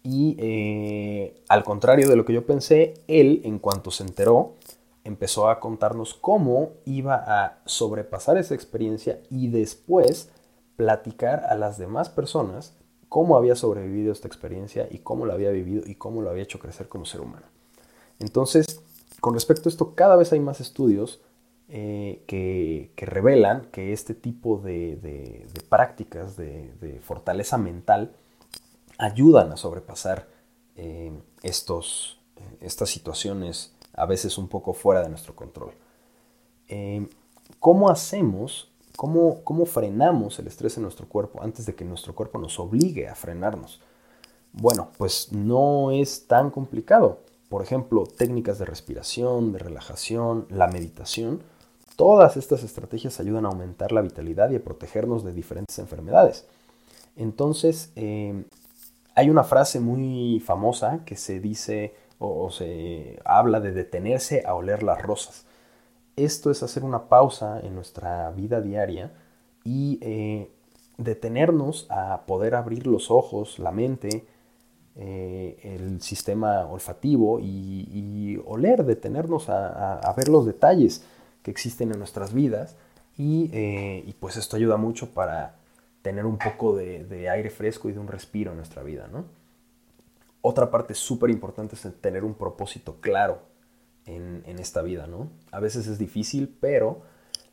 Y 0.02 0.34
eh, 0.40 1.44
al 1.46 1.62
contrario 1.62 2.08
de 2.08 2.16
lo 2.16 2.24
que 2.24 2.32
yo 2.32 2.44
pensé, 2.44 2.94
él 3.06 3.40
en 3.44 3.60
cuanto 3.60 3.92
se 3.92 4.02
enteró 4.02 4.56
empezó 5.04 5.48
a 5.48 5.60
contarnos 5.60 6.14
cómo 6.14 6.72
iba 6.84 7.16
a 7.26 7.58
sobrepasar 7.64 8.36
esa 8.38 8.54
experiencia 8.54 9.20
y 9.30 9.48
después 9.48 10.30
platicar 10.76 11.44
a 11.48 11.54
las 11.54 11.78
demás 11.78 12.08
personas 12.08 12.74
cómo 13.08 13.36
había 13.36 13.56
sobrevivido 13.56 14.12
esta 14.12 14.28
experiencia 14.28 14.88
y 14.90 14.98
cómo 14.98 15.26
la 15.26 15.34
había 15.34 15.50
vivido 15.50 15.82
y 15.86 15.96
cómo 15.96 16.22
lo 16.22 16.30
había 16.30 16.44
hecho 16.44 16.58
crecer 16.58 16.88
como 16.88 17.04
ser 17.04 17.20
humano. 17.20 17.46
Entonces, 18.18 18.82
con 19.20 19.34
respecto 19.34 19.68
a 19.68 19.70
esto, 19.70 19.94
cada 19.94 20.16
vez 20.16 20.32
hay 20.32 20.40
más 20.40 20.60
estudios 20.60 21.20
eh, 21.68 22.22
que, 22.26 22.92
revelan 22.96 23.66
que 23.72 23.92
este 23.92 24.14
tipo 24.14 24.58
de, 24.58 25.46
prácticas 25.68 26.36
de, 26.36 27.00
fortaleza 27.02 27.58
mental 27.58 28.12
ayudan 28.98 29.52
a 29.52 29.56
sobrepasar 29.56 30.28
eh, 30.76 31.12
estos, 31.42 32.20
eh, 32.36 32.56
estas 32.60 32.90
situaciones 32.90 33.74
a 33.94 34.06
veces 34.06 34.38
un 34.38 34.48
poco 34.48 34.72
fuera 34.72 35.02
de 35.02 35.08
nuestro 35.08 35.34
control. 35.34 35.72
Eh, 36.68 37.06
¿Cómo 37.58 37.90
hacemos, 37.90 38.70
cómo, 38.96 39.42
cómo 39.44 39.66
frenamos 39.66 40.38
el 40.38 40.46
estrés 40.46 40.76
en 40.76 40.84
nuestro 40.84 41.08
cuerpo 41.08 41.42
antes 41.42 41.66
de 41.66 41.74
que 41.74 41.84
nuestro 41.84 42.14
cuerpo 42.14 42.38
nos 42.38 42.58
obligue 42.58 43.08
a 43.08 43.14
frenarnos? 43.14 43.80
Bueno, 44.52 44.90
pues 44.98 45.32
no 45.32 45.90
es 45.90 46.26
tan 46.26 46.50
complicado. 46.50 47.20
Por 47.48 47.62
ejemplo, 47.62 48.04
técnicas 48.04 48.58
de 48.58 48.64
respiración, 48.64 49.52
de 49.52 49.58
relajación, 49.58 50.46
la 50.50 50.68
meditación, 50.68 51.42
todas 51.96 52.36
estas 52.36 52.62
estrategias 52.62 53.20
ayudan 53.20 53.44
a 53.44 53.48
aumentar 53.48 53.92
la 53.92 54.02
vitalidad 54.02 54.50
y 54.50 54.56
a 54.56 54.64
protegernos 54.64 55.24
de 55.24 55.32
diferentes 55.32 55.78
enfermedades. 55.78 56.46
Entonces, 57.16 57.92
eh, 57.96 58.44
hay 59.14 59.28
una 59.28 59.44
frase 59.44 59.80
muy 59.80 60.40
famosa 60.40 61.04
que 61.04 61.16
se 61.16 61.40
dice 61.40 61.94
o, 62.20 62.50
se 62.50 63.18
habla 63.24 63.60
de 63.60 63.72
detenerse 63.72 64.44
a 64.46 64.54
oler 64.54 64.82
las 64.82 65.02
rosas. 65.02 65.46
Esto 66.16 66.50
es 66.50 66.62
hacer 66.62 66.84
una 66.84 67.08
pausa 67.08 67.60
en 67.60 67.74
nuestra 67.74 68.30
vida 68.30 68.60
diaria 68.60 69.10
y 69.64 69.98
eh, 70.02 70.50
detenernos 70.98 71.86
a 71.90 72.26
poder 72.26 72.54
abrir 72.54 72.86
los 72.86 73.10
ojos, 73.10 73.58
la 73.58 73.72
mente, 73.72 74.26
eh, 74.96 75.58
el 75.62 76.02
sistema 76.02 76.66
olfativo 76.66 77.40
y, 77.40 78.38
oler, 78.44 78.84
detenernos 78.84 79.48
a, 79.48 80.14
ver 80.16 80.28
los 80.28 80.44
detalles 80.44 81.04
que 81.42 81.50
existen 81.50 81.90
en 81.90 81.98
nuestras 81.98 82.34
vidas 82.34 82.76
y, 83.16 83.50
eh, 83.54 84.14
pues 84.20 84.36
esto 84.36 84.56
ayuda 84.56 84.76
mucho 84.76 85.14
para 85.14 85.54
tener 86.02 86.26
un 86.26 86.36
poco 86.36 86.76
de, 86.76 87.04
de, 87.04 87.30
aire 87.30 87.48
fresco 87.50 87.88
y 87.88 87.92
de 87.92 87.98
un 87.98 88.08
respiro 88.08 88.50
en 88.50 88.58
nuestra 88.58 88.82
vida, 88.82 89.08
¿no? 89.10 89.39
Otra 90.42 90.70
parte 90.70 90.94
súper 90.94 91.30
importante 91.30 91.74
es 91.74 91.86
tener 92.00 92.24
un 92.24 92.34
propósito 92.34 92.96
claro 93.00 93.42
en, 94.06 94.58
esta 94.58 94.82
vida, 94.82 95.06
¿no? 95.06 95.30
A 95.52 95.60
veces 95.60 95.86
es 95.86 95.98
difícil, 95.98 96.56
pero 96.60 97.02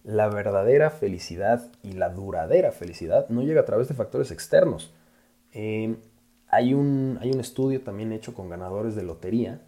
la 0.04 0.28
verdadera 0.30 0.90
felicidad 0.90 1.72
y 1.84 1.94
la 1.94 2.10
duradera 2.10 2.72
felicidad 2.72 3.30
no 3.30 3.44
llega 3.44 3.62
a 3.62 3.66
través 3.66 3.88
de 3.88 3.94
factores 3.94 4.32
externos. 4.32 4.94
Eh, 5.54 5.98
hay, 6.48 6.74
un, 6.74 7.20
hay, 7.22 7.32
un, 7.32 7.40
estudio 7.40 7.82
también 7.82 8.12
hecho 8.12 8.34
con 8.34 8.50
ganadores 8.50 8.96
de 8.96 9.04
lotería, 9.04 9.62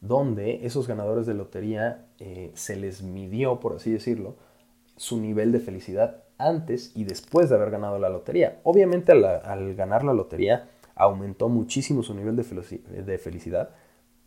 donde 0.00 0.66
esos 0.66 0.86
ganadores 0.86 1.26
de 1.26 1.34
lotería 1.34 2.06
eh, 2.18 2.50
se 2.54 2.76
les 2.76 3.02
midió, 3.02 3.60
por 3.60 3.74
así 3.74 3.90
decirlo, 3.92 4.36
su 4.96 5.18
nivel 5.18 5.52
de 5.52 5.60
felicidad 5.60 6.24
antes 6.38 6.92
y 6.94 7.04
después 7.04 7.48
de 7.48 7.56
haber 7.56 7.70
ganado 7.70 7.98
la 7.98 8.08
lotería. 8.08 8.60
Obviamente 8.64 9.12
al 9.12 9.74
ganar 9.74 10.04
la 10.04 10.12
lotería 10.12 10.68
aumentó 10.94 11.48
muchísimo 11.48 12.02
su 12.02 12.14
nivel 12.14 12.36
de, 12.36 13.18
felicidad, 13.18 13.70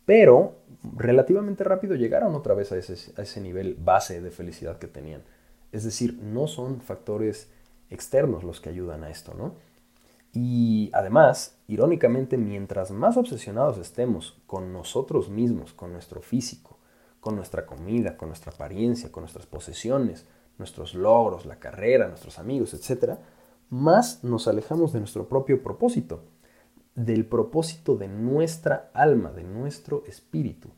pero 0.04 0.56
relativamente 0.96 1.64
rápido 1.64 1.94
llegaron 1.94 2.34
otra 2.34 2.54
vez 2.54 2.72
a 2.72 2.76
ese, 2.76 3.40
nivel 3.40 3.74
base 3.74 4.20
de 4.20 4.30
felicidad 4.30 4.78
que 4.78 4.86
tenían. 4.86 5.22
Es 5.72 5.84
decir, 5.84 6.18
no 6.22 6.46
son 6.46 6.80
factores 6.80 7.50
externos 7.90 8.44
los 8.44 8.60
que 8.60 8.70
ayudan 8.70 9.04
a 9.04 9.10
esto, 9.10 9.34
¿no? 9.34 9.54
Y 10.32 10.90
además, 10.92 11.58
irónicamente, 11.68 12.36
mientras 12.36 12.90
más 12.90 13.16
obsesionados 13.16 13.78
estemos 13.78 14.38
con 14.46 14.72
nosotros 14.72 15.30
mismos, 15.30 15.72
con 15.72 15.92
nuestro 15.92 16.20
físico, 16.20 16.78
con 17.20 17.34
nuestra 17.34 17.66
comida, 17.66 18.16
con 18.16 18.28
nuestra 18.28 18.52
apariencia, 18.52 19.10
con 19.10 19.22
nuestras 19.22 19.46
posesiones, 19.46 20.26
nuestros 20.58 20.94
logros, 20.94 21.46
la 21.46 21.58
carrera, 21.58 22.08
nuestros 22.08 22.38
amigos, 22.38 22.74
etc., 22.74 23.18
más 23.70 24.22
nos 24.24 24.48
alejamos 24.48 24.92
de 24.92 25.00
nuestro 25.00 25.28
propio 25.28 25.62
propósito 25.62 26.22
del 26.98 27.24
propósito 27.24 27.96
de 27.96 28.08
nuestra 28.08 28.90
alma, 28.92 29.30
de 29.30 29.44
nuestro 29.44 30.04
espíritu. 30.06 30.68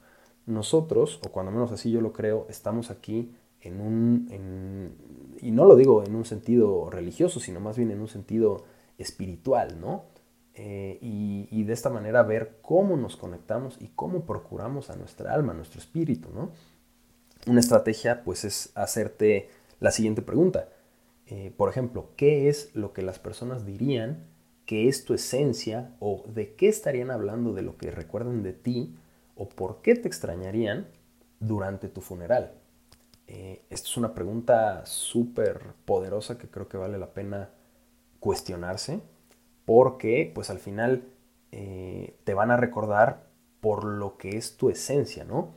Nosotros, 0.46 1.18
o 1.24 1.30
cuando 1.30 1.50
menos 1.50 1.72
así 1.72 1.90
yo 1.90 2.00
lo 2.00 2.12
creo, 2.12 2.46
estamos 2.50 2.90
aquí 2.90 3.32
en 3.62 3.80
un, 3.80 4.94
y 5.40 5.50
no 5.50 5.64
lo 5.64 5.76
digo 5.76 6.04
en 6.04 6.14
un 6.14 6.24
sentido 6.24 6.90
religioso, 6.90 7.40
sino 7.40 7.60
más 7.60 7.76
bien 7.76 7.90
en 7.90 8.00
un 8.00 8.08
sentido 8.08 8.64
espiritual, 8.98 9.80
¿no? 9.80 10.04
Eh, 10.54 10.98
y, 11.00 11.48
y, 11.50 11.64
de 11.64 11.72
esta 11.72 11.88
manera 11.88 12.22
ver 12.22 12.58
cómo 12.60 12.96
nos 12.96 13.16
conectamos 13.16 13.78
y 13.80 13.88
cómo 13.88 14.26
procuramos 14.26 14.90
a 14.90 14.96
nuestra 14.96 15.32
alma, 15.32 15.52
a 15.52 15.54
nuestro 15.56 15.80
espíritu, 15.80 16.28
¿no? 16.34 16.50
Una 17.46 17.60
estrategia, 17.60 18.24
pues, 18.24 18.44
es 18.44 18.72
hacerte 18.74 19.48
la 19.78 19.90
siguiente 19.90 20.20
pregunta. 20.20 20.68
Eh, 21.28 21.54
por 21.56 21.70
ejemplo, 21.70 22.10
¿qué 22.16 22.48
es 22.48 22.74
lo 22.74 22.92
que 22.92 23.02
las 23.02 23.18
personas 23.18 23.64
dirían 23.64 24.29
qué 24.70 24.86
es 24.86 25.04
tu 25.04 25.14
esencia 25.14 25.96
o 25.98 26.22
de 26.28 26.54
qué 26.54 26.68
estarían 26.68 27.10
hablando 27.10 27.52
de 27.52 27.62
lo 27.62 27.76
que 27.76 27.90
recuerdan 27.90 28.44
de 28.44 28.52
ti 28.52 28.94
o 29.34 29.48
por 29.48 29.82
qué 29.82 29.96
te 29.96 30.06
extrañarían 30.06 30.86
durante 31.40 31.88
tu 31.88 32.00
funeral. 32.00 32.52
Eh, 33.26 33.62
esta 33.68 33.88
es 33.88 33.96
una 33.96 34.14
pregunta 34.14 34.86
súper 34.86 35.60
poderosa 35.84 36.38
que 36.38 36.46
creo 36.48 36.68
que 36.68 36.76
vale 36.76 36.98
la 36.98 37.12
pena 37.14 37.50
cuestionarse 38.20 39.00
porque 39.64 40.30
pues 40.32 40.50
al 40.50 40.60
final 40.60 41.02
eh, 41.50 42.16
te 42.22 42.34
van 42.34 42.52
a 42.52 42.56
recordar 42.56 43.26
por 43.60 43.82
lo 43.82 44.18
que 44.18 44.36
es 44.36 44.56
tu 44.56 44.70
esencia, 44.70 45.24
¿no? 45.24 45.52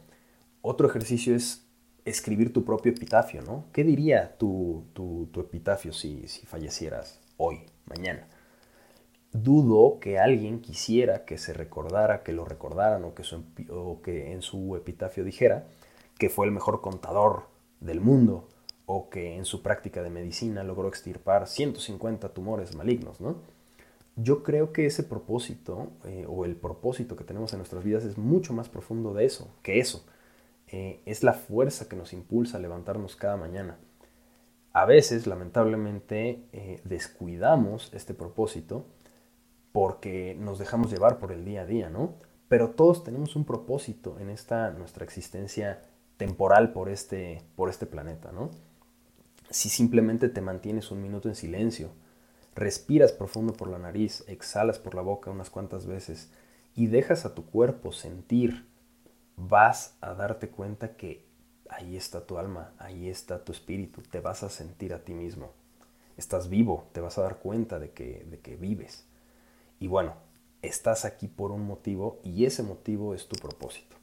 Otro 0.64 0.88
ejercicio 0.88 1.36
es 1.36 1.68
escribir 2.04 2.52
tu 2.52 2.66
propio 2.66 2.92
epitafio, 2.92 3.44
¿no? 3.44 3.66
¿Qué 3.74 3.84
diría 3.84 4.36
tu, 4.40 4.86
tu, 4.94 5.30
epitafio 5.40 5.94
si, 5.94 6.28
si 6.28 6.48
fallecieras 6.48 7.22
hoy, 7.38 7.68
mañana? 7.86 8.28
Dudo 9.34 10.00
que 10.00 10.20
alguien 10.20 10.62
quisiera 10.62 11.26
que 11.26 11.38
se 11.38 11.54
recordara, 11.54 12.24
que 12.24 12.32
lo 12.32 12.46
recordaran 12.46 13.04
o 13.04 13.14
que, 13.16 13.24
o 13.72 14.02
que, 14.02 14.32
en 14.32 14.42
su 14.42 14.76
epitafio 14.76 15.24
dijera 15.24 15.66
que 16.18 16.30
fue 16.30 16.46
el 16.46 16.52
mejor 16.52 16.82
contador 16.82 17.48
del 17.82 18.00
mundo 18.00 18.48
o 18.86 19.10
que 19.10 19.36
en 19.36 19.46
su 19.46 19.62
práctica 19.64 20.04
de 20.04 20.10
medicina 20.10 20.64
logró 20.64 20.88
extirpar 20.88 21.48
150 21.48 22.30
tumores 22.30 22.76
malignos, 22.76 23.20
¿no? 23.20 23.38
Yo 24.16 24.44
creo 24.44 24.72
que 24.72 24.86
ese 24.86 25.02
propósito 25.02 25.90
eh, 26.06 26.26
o 26.30 26.46
el 26.46 26.56
propósito 26.56 27.16
que 27.16 27.24
tenemos 27.24 27.52
en 27.54 27.60
nuestras 27.60 27.84
vidas 27.84 28.04
es 28.04 28.18
mucho 28.20 28.54
más 28.54 28.70
profundo 28.70 29.14
de 29.16 29.26
eso, 29.26 29.50
que 29.64 29.80
eso. 29.80 30.06
Eh, 30.68 31.00
es 31.06 31.24
la 31.24 31.34
fuerza 31.34 31.90
que 31.90 31.96
nos 31.96 32.14
impulsa 32.14 32.58
a 32.58 32.62
levantarnos 32.62 33.16
cada 33.16 33.38
mañana. 33.38 33.78
A 34.72 34.86
veces, 34.86 35.26
lamentablemente, 35.26 36.44
eh, 36.52 36.80
descuidamos 36.84 37.92
este 37.94 38.14
propósito 38.14 38.86
porque 39.74 40.38
nos 40.40 40.60
dejamos 40.60 40.92
llevar 40.92 41.18
por 41.18 41.34
el 41.34 41.44
día 41.44 41.64
a 41.64 41.66
día, 41.66 41.90
¿no? 41.90 42.14
Pero 42.48 42.70
todos 42.70 43.04
tenemos 43.04 43.36
un 43.36 43.44
propósito 43.44 44.18
en 44.20 44.30
esta 44.30 44.70
nuestra 44.72 45.04
existencia 45.04 45.82
temporal 46.18 46.72
por 46.72 46.90
este, 46.90 47.42
por 47.56 47.70
este 47.70 47.88
planeta, 47.88 48.32
¿no? 48.32 48.52
Si 49.50 49.70
simplemente 49.70 50.30
te 50.30 50.42
mantienes 50.42 50.92
un 50.92 51.02
minuto 51.02 51.28
en 51.28 51.36
silencio, 51.36 51.90
respiras 52.56 53.12
profundo 53.12 53.54
por 53.54 53.68
la 53.68 53.80
nariz, 53.80 54.24
exhalas 54.28 54.78
por 54.78 54.94
la 54.94 55.02
boca 55.02 55.32
unas 55.32 55.50
cuantas 55.50 55.88
veces 55.88 56.32
y 56.76 56.88
dejas 56.88 57.26
a 57.26 57.34
tu 57.34 57.46
cuerpo 57.48 57.92
sentir, 57.92 58.68
vas 59.38 59.98
a 60.02 60.14
darte 60.14 60.50
cuenta 60.50 60.96
que 60.96 61.26
ahí 61.68 61.98
está 61.98 62.28
tu 62.28 62.38
alma, 62.38 62.74
ahí 62.78 63.10
está 63.10 63.44
tu 63.44 63.52
espíritu, 63.52 64.04
te 64.04 64.20
vas 64.20 64.44
a 64.44 64.50
sentir 64.50 64.94
a 64.94 65.04
ti 65.04 65.16
mismo. 65.16 65.52
Estás 66.16 66.48
vivo, 66.48 66.88
te 66.92 67.02
vas 67.02 67.18
a 67.18 67.24
dar 67.24 67.38
cuenta 67.38 67.80
de 67.80 67.90
que, 67.90 68.24
de 68.30 68.40
que 68.40 68.56
vives. 68.56 69.08
Y 69.84 69.88
bueno, 69.88 70.14
estás 70.62 71.04
aquí 71.04 71.28
por 71.28 71.52
un 71.52 71.68
motivo 71.68 72.22
y 72.24 72.46
ese 72.46 72.64
motivo 72.64 73.14
es 73.14 73.28
tu 73.28 73.36
propósito. 73.36 73.98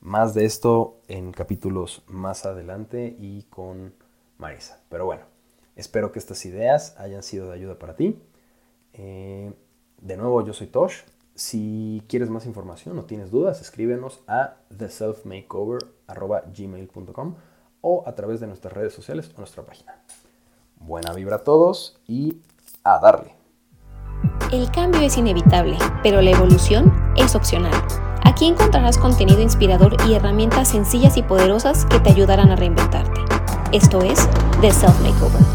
Más 0.00 0.34
de 0.34 0.44
esto 0.44 1.00
en 1.08 1.32
capítulos 1.32 2.04
más 2.06 2.46
adelante 2.46 3.16
y 3.18 3.42
con 3.50 3.92
Marisa. 4.38 4.78
Pero 4.88 5.04
bueno, 5.04 5.24
espero 5.74 6.12
que 6.12 6.20
estas 6.20 6.46
ideas 6.46 6.94
hayan 6.96 7.24
sido 7.24 7.48
de 7.48 7.54
ayuda 7.54 7.76
para 7.76 7.96
ti. 7.96 8.22
Eh, 8.92 9.52
de 10.00 10.16
nuevo, 10.16 10.46
yo 10.46 10.52
soy 10.52 10.68
Tosh. 10.68 10.98
Si 11.34 12.04
quieres 12.06 12.30
más 12.30 12.46
información 12.46 12.96
o 12.96 13.04
tienes 13.04 13.32
dudas, 13.32 13.60
escríbenos 13.60 14.20
a 14.28 14.58
theselfmakeover.gmail.com 14.78 17.34
o 17.80 18.04
a 18.06 18.14
través 18.14 18.38
de 18.38 18.46
nuestras 18.46 18.72
redes 18.72 18.94
sociales 18.94 19.28
o 19.34 19.38
nuestra 19.38 19.66
página. 19.66 20.00
Buena 20.76 21.12
vibra 21.12 21.34
a 21.34 21.42
todos 21.42 21.98
y 22.06 22.42
a 22.84 23.00
darle. 23.00 23.35
El 24.52 24.70
cambio 24.70 25.00
es 25.00 25.16
inevitable, 25.16 25.76
pero 26.04 26.22
la 26.22 26.30
evolución 26.30 26.92
es 27.16 27.34
opcional. 27.34 27.74
Aquí 28.22 28.46
encontrarás 28.46 28.96
contenido 28.96 29.40
inspirador 29.40 29.96
y 30.08 30.14
herramientas 30.14 30.68
sencillas 30.68 31.16
y 31.16 31.22
poderosas 31.22 31.84
que 31.86 31.98
te 31.98 32.10
ayudarán 32.10 32.50
a 32.50 32.56
reinventarte. 32.56 33.20
Esto 33.72 34.02
es 34.02 34.28
The 34.60 34.70
Self 34.70 35.00
Makeover. 35.00 35.42